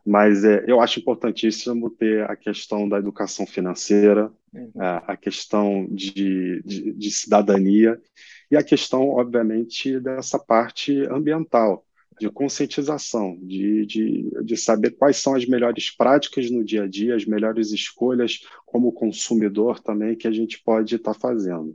mas 0.05 0.45
é, 0.45 0.65
eu 0.67 0.81
acho 0.81 1.01
importantíssimo 1.01 1.91
ter 1.91 2.29
a 2.29 2.37
questão 2.37 2.89
da 2.89 2.99
educação 2.99 3.47
financeira, 3.47 4.33
uhum. 4.53 4.73
a, 4.79 5.13
a, 5.13 5.17
questão 5.17 5.87
de, 5.91 6.63
de, 6.65 6.93
de 6.93 7.11
cidadania 7.11 8.01
e 8.51 8.57
a 8.57 8.63
questão, 8.63 9.09
obviamente, 9.09 10.01
dessa 10.01 10.39
parte 10.39 11.01
ambiental 11.07 11.85
de 12.21 12.29
conscientização, 12.29 13.39
de, 13.41 13.87
de, 13.87 14.31
de 14.45 14.57
saber 14.57 14.91
quais 14.91 15.17
são 15.17 15.35
as 15.35 15.47
melhores 15.47 15.91
práticas 15.91 16.51
no 16.51 16.63
dia 16.63 16.83
a 16.83 16.87
dia, 16.87 17.17
as 17.17 17.25
melhores 17.25 17.73
escolhas 17.73 18.41
como 18.67 18.93
consumidor 18.93 19.81
também 19.81 20.15
que 20.15 20.29
a 20.29 20.31
gente 20.31 20.63
pode 20.63 20.97
estar 20.97 21.15
tá 21.15 21.19
fazendo. 21.19 21.75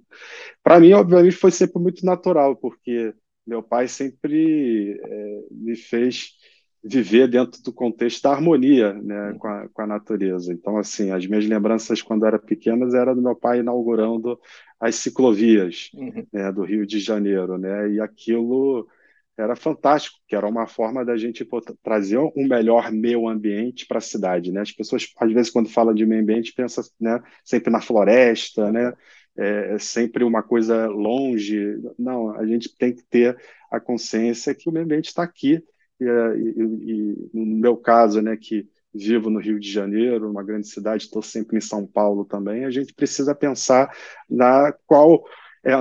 Para 0.63 0.79
mim, 0.79 0.93
obviamente, 0.93 1.36
foi 1.36 1.49
sempre 1.49 1.81
muito 1.81 2.05
natural, 2.05 2.55
porque 2.55 3.12
meu 3.45 3.63
pai 3.63 3.88
sempre 3.88 4.99
é, 5.03 5.43
me 5.49 5.75
fez 5.75 6.34
viver 6.84 7.27
dentro 7.27 7.63
do 7.63 7.73
contexto 7.73 8.21
da 8.21 8.31
harmonia 8.31 8.93
né, 8.93 9.36
com, 9.39 9.47
a, 9.47 9.67
com 9.67 9.81
a 9.81 9.88
natureza. 9.88 10.53
Então, 10.53 10.77
assim, 10.77 11.10
as 11.10 11.25
minhas 11.25 11.47
lembranças 11.47 12.03
quando 12.03 12.23
era 12.23 12.38
pequenas 12.38 12.93
era 12.93 13.15
do 13.15 13.21
meu 13.23 13.36
pai 13.36 13.62
inaugurando 13.62 14.39
as 14.79 14.93
ciclovias 14.93 15.89
uhum. 15.95 16.23
né, 16.31 16.51
do 16.51 16.62
Rio 16.63 16.86
de 16.86 16.99
Janeiro, 16.99 17.58
né, 17.58 17.89
e 17.89 17.99
aquilo 17.99 18.88
era 19.38 19.56
fantástico, 19.56 20.17
que 20.28 20.36
era 20.36 20.48
uma 20.48 20.67
forma 20.67 21.04
da 21.04 21.17
gente 21.17 21.43
pô, 21.43 21.62
trazer 21.84 22.17
um 22.17 22.48
melhor 22.48 22.91
meio 22.91 23.28
ambiente 23.28 23.86
para 23.86 23.98
a 23.98 24.02
cidade, 24.02 24.52
né? 24.52 24.62
As 24.62 24.71
pessoas 24.71 25.08
às 25.17 25.32
vezes 25.34 25.52
quando 25.52 25.69
falam 25.69 25.93
de 25.93 26.06
meio 26.06 26.21
ambiente 26.21 26.54
pensam, 26.54 26.84
né, 27.00 27.21
sempre 27.43 27.71
na 27.71 27.82
floresta, 27.82 28.71
né? 28.71 28.93
É, 29.38 29.76
é 29.76 29.80
sempre 29.80 30.24
uma 30.24 30.41
coisa 30.41 30.88
longe. 30.88 31.78
Não, 32.00 32.32
a 32.36 32.45
gente 32.45 32.76
tem 32.78 32.93
que 32.95 33.04
ter 33.04 33.38
a 33.69 33.80
consciência 33.80 34.56
que 34.56 34.69
o 34.69 34.71
meio 34.71 34.86
ambiente 34.86 35.08
está 35.08 35.24
aqui 35.24 35.62
é, 36.02 36.06
e, 36.38 36.54
e, 36.58 37.30
e, 37.34 37.45
no 37.45 37.58
meu 37.58 37.78
caso, 37.78 38.21
né, 38.21 38.36
que 38.38 38.67
vivo 38.93 39.30
no 39.30 39.39
Rio 39.39 39.60
de 39.60 39.69
Janeiro, 39.69 40.30
uma 40.30 40.43
grande 40.43 40.67
cidade, 40.67 41.04
estou 41.04 41.21
sempre 41.21 41.58
em 41.58 41.62
São 41.62 41.86
Paulo 41.86 42.24
também, 42.26 42.65
a 42.65 42.71
gente 42.71 42.93
precisa 42.93 43.36
pensar 43.36 43.93
na 44.30 44.74
qual 44.86 45.26
é, 45.65 45.74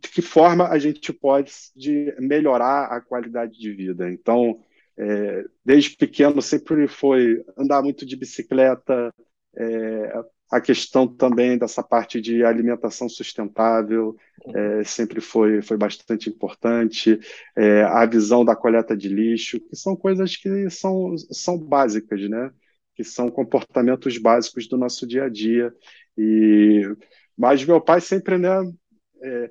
de 0.00 0.08
que 0.08 0.22
forma 0.22 0.68
a 0.68 0.78
gente 0.78 1.12
pode 1.12 1.52
de 1.76 2.14
melhorar 2.18 2.86
a 2.86 3.00
qualidade 3.00 3.58
de 3.58 3.72
vida. 3.72 4.10
Então, 4.10 4.60
é, 4.98 5.44
desde 5.64 5.96
pequeno 5.96 6.40
sempre 6.42 6.86
foi 6.88 7.44
andar 7.56 7.82
muito 7.82 8.04
de 8.04 8.16
bicicleta, 8.16 9.12
é, 9.56 10.12
a 10.50 10.60
questão 10.60 11.06
também 11.06 11.56
dessa 11.56 11.82
parte 11.82 12.20
de 12.20 12.44
alimentação 12.44 13.08
sustentável 13.08 14.16
é, 14.52 14.82
sempre 14.84 15.20
foi, 15.20 15.62
foi 15.62 15.76
bastante 15.76 16.28
importante, 16.28 17.20
é, 17.56 17.82
a 17.84 18.04
visão 18.04 18.44
da 18.44 18.56
coleta 18.56 18.96
de 18.96 19.08
lixo, 19.08 19.60
que 19.60 19.76
são 19.76 19.94
coisas 19.94 20.36
que 20.36 20.68
são, 20.68 21.16
são 21.30 21.56
básicas, 21.56 22.28
né? 22.28 22.50
que 22.96 23.04
são 23.04 23.30
comportamentos 23.30 24.18
básicos 24.18 24.68
do 24.68 24.76
nosso 24.76 25.06
dia 25.06 25.24
a 25.24 25.28
dia. 25.28 25.72
E, 26.18 26.82
mas 27.36 27.64
meu 27.64 27.80
pai 27.80 28.00
sempre 28.00 28.36
né, 28.36 28.50
é, 29.22 29.50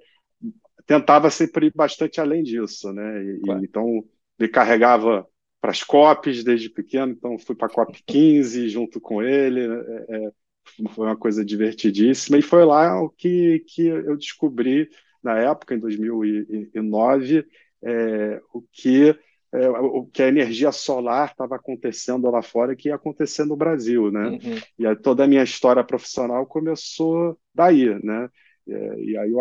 tentava 0.89 1.29
sempre 1.29 1.67
ir 1.67 1.73
bastante 1.75 2.19
além 2.19 2.41
disso, 2.41 2.91
né? 2.91 3.23
E, 3.23 3.39
claro. 3.41 3.63
então 3.63 4.03
ele 4.39 4.49
carregava 4.49 5.27
para 5.61 5.69
as 5.69 5.83
COPs 5.83 6.43
desde 6.43 6.67
pequeno, 6.67 7.11
então 7.11 7.37
fui 7.37 7.55
para 7.55 7.67
a 7.67 7.69
COP 7.69 8.01
15 8.07 8.67
junto 8.69 8.99
com 8.99 9.21
ele, 9.21 9.67
né? 9.67 10.05
é, 10.09 10.15
é, 10.25 10.31
foi 10.89 11.05
uma 11.05 11.15
coisa 11.15 11.45
divertidíssima 11.45 12.39
e 12.39 12.41
foi 12.41 12.65
lá 12.65 12.99
o 12.99 13.07
que, 13.07 13.63
que 13.67 13.85
eu 13.85 14.17
descobri 14.17 14.89
na 15.21 15.37
época, 15.37 15.75
em 15.75 15.79
2009, 15.79 17.45
é, 17.83 18.41
o 18.51 18.63
que 18.71 19.15
é, 19.51 19.69
o 19.69 20.05
que 20.05 20.23
a 20.23 20.27
energia 20.27 20.71
solar 20.71 21.31
estava 21.31 21.55
acontecendo 21.55 22.29
lá 22.29 22.41
fora 22.41 22.75
que 22.75 22.89
ia 22.89 22.95
acontecer 22.95 23.45
no 23.45 23.55
Brasil, 23.55 24.11
né? 24.11 24.29
Uhum. 24.29 24.59
E 24.77 24.95
toda 24.95 25.23
a 25.23 25.27
minha 25.27 25.43
história 25.43 25.83
profissional 25.83 26.45
começou 26.45 27.37
daí, 27.53 27.87
né? 28.03 28.29
É, 28.69 28.99
e 29.01 29.17
aí 29.17 29.31
eu 29.31 29.39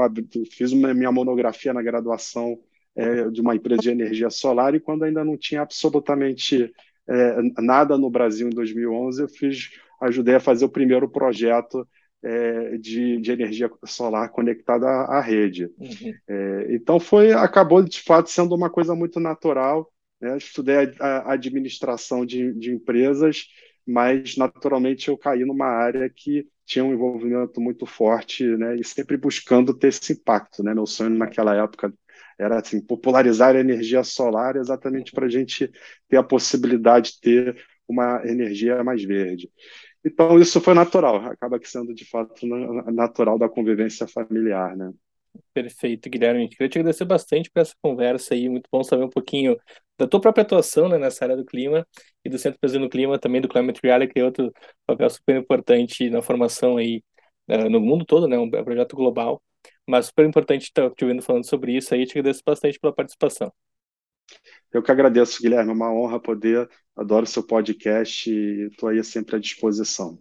fiz 0.51 0.73
uma, 0.73 0.95
minha 0.95 1.13
monografia 1.13 1.73
na 1.73 1.83
graduação 1.83 2.59
é, 2.97 3.31
de 3.31 3.41
uma 3.41 3.55
empresa 3.55 3.83
de 3.83 3.91
energia 3.91 4.31
solar 4.31 4.75
e 4.75 4.81
quando 4.81 5.05
ainda 5.05 5.25
não 5.25 5.37
tinha 5.37 5.63
absolutamente 5.63 6.73
é, 7.09 7.37
nada 7.63 7.97
no 7.97 8.11
Brasil 8.11 8.49
em 8.49 8.55
2011, 8.55 9.23
eu 9.23 9.29
fiz, 9.29 9.71
ajudei 10.01 10.35
a 10.35 10.41
fazer 10.41 10.65
o 10.65 10.71
primeiro 10.71 11.09
projeto 11.09 11.87
é, 12.23 12.77
de, 12.77 13.21
de, 13.21 13.33
energia 13.33 13.71
solar 13.85 14.29
conectada 14.31 14.87
à, 14.87 15.19
à 15.19 15.21
rede. 15.21 15.71
Uhum. 15.79 16.15
É, 16.29 16.67
então 16.71 16.99
foi, 16.99 17.33
acabou 17.33 17.83
de 17.83 18.01
fato 18.01 18.29
sendo 18.29 18.55
uma 18.55 18.69
coisa 18.69 18.95
muito 18.95 19.21
natural. 19.21 19.91
Né? 20.21 20.37
Estudei 20.37 20.93
a, 20.99 21.31
a 21.31 21.33
administração 21.33 22.27
de, 22.27 22.53
de 22.55 22.73
empresas, 22.73 23.47
mas 23.87 24.37
naturalmente 24.37 25.09
eu 25.09 25.17
caí 25.17 25.45
numa 25.45 25.67
área 25.67 26.11
que 26.15 26.47
tinha 26.69 26.85
um 26.85 26.93
envolvimento 26.93 27.61
muito 27.61 27.87
forte, 27.87 28.45
né, 28.45 28.77
e 28.77 28.85
sempre 28.85 29.17
buscando 29.17 29.75
ter 29.75 29.89
esse 29.89 30.13
impacto, 30.13 30.63
né. 30.63 30.75
Meu 30.75 30.87
sonho 30.87 31.11
naquela 31.11 31.57
época 31.57 31.93
era 32.39 32.61
assim 32.61 32.81
popularizar 32.81 33.57
a 33.57 33.61
energia 33.61 34.05
solar, 34.05 34.57
exatamente 34.57 35.11
para 35.13 35.27
a 35.27 35.31
gente 35.31 35.73
ter 36.09 36.19
a 36.19 36.23
possibilidade 36.23 37.13
de 37.13 37.21
ter 37.21 37.67
uma 37.89 38.23
energia 38.25 38.85
mais 38.85 39.03
verde. 39.03 39.51
Então 40.05 40.39
isso 40.39 40.61
foi 40.61 40.75
natural, 40.75 41.17
acaba 41.27 41.59
sendo 41.65 41.95
de 41.95 42.05
fato 42.05 42.47
natural 42.93 43.39
da 43.39 43.49
convivência 43.49 44.07
familiar, 44.07 44.77
né. 44.77 44.93
Perfeito, 45.59 46.09
Guilherme. 46.09 46.49
Queria 46.49 46.69
te 46.69 46.79
agradecer 46.79 47.05
bastante 47.05 47.51
por 47.51 47.59
essa 47.61 47.75
conversa 47.83 48.33
aí. 48.33 48.49
Muito 48.49 48.69
bom 48.71 48.85
saber 48.85 49.03
um 49.03 49.11
pouquinho 49.11 49.57
da 49.99 50.07
tua 50.07 50.21
própria 50.21 50.43
atuação 50.43 50.89
né, 50.89 50.97
nessa 50.99 51.25
área 51.25 51.37
do 51.37 51.45
clima 51.45 51.85
e 52.25 52.31
do 52.31 52.39
Centro 52.39 52.61
Brasil 52.61 52.79
no 52.79 52.89
Clima, 52.89 53.19
também 53.19 53.41
do 53.41 53.49
Climate 53.49 53.81
Reality, 53.83 54.13
que 54.15 54.21
é 54.21 54.25
outro 54.25 54.53
papel 54.87 55.11
super 55.11 55.37
importante 55.37 56.09
na 56.11 56.23
formação 56.23 56.77
aí 56.77 57.03
uh, 57.49 57.69
no 57.69 57.81
mundo 57.81 58.05
todo, 58.05 58.29
né? 58.29 58.39
Um 58.39 58.49
projeto 58.49 58.95
global. 58.95 59.43
Mas 59.85 60.07
super 60.07 60.25
importante 60.27 60.63
estar 60.63 60.89
te 60.93 61.05
ouvindo 61.05 61.23
falando 61.23 61.45
sobre 61.45 61.77
isso 61.77 61.93
aí. 61.93 62.07
Te 62.07 62.17
agradeço 62.17 62.43
bastante 62.47 62.79
pela 62.79 62.95
participação. 62.95 63.53
Eu 64.73 64.81
que 64.81 64.93
agradeço, 64.93 65.43
Guilherme. 65.43 65.71
É 65.73 65.75
uma 65.75 65.93
honra 65.93 66.21
poder. 66.21 66.69
Adoro 66.95 67.27
seu 67.27 67.45
podcast 67.45 68.31
e 68.31 68.69
estou 68.69 68.91
aí 68.91 69.03
sempre 69.03 69.35
à 69.35 69.39
disposição. 69.41 70.21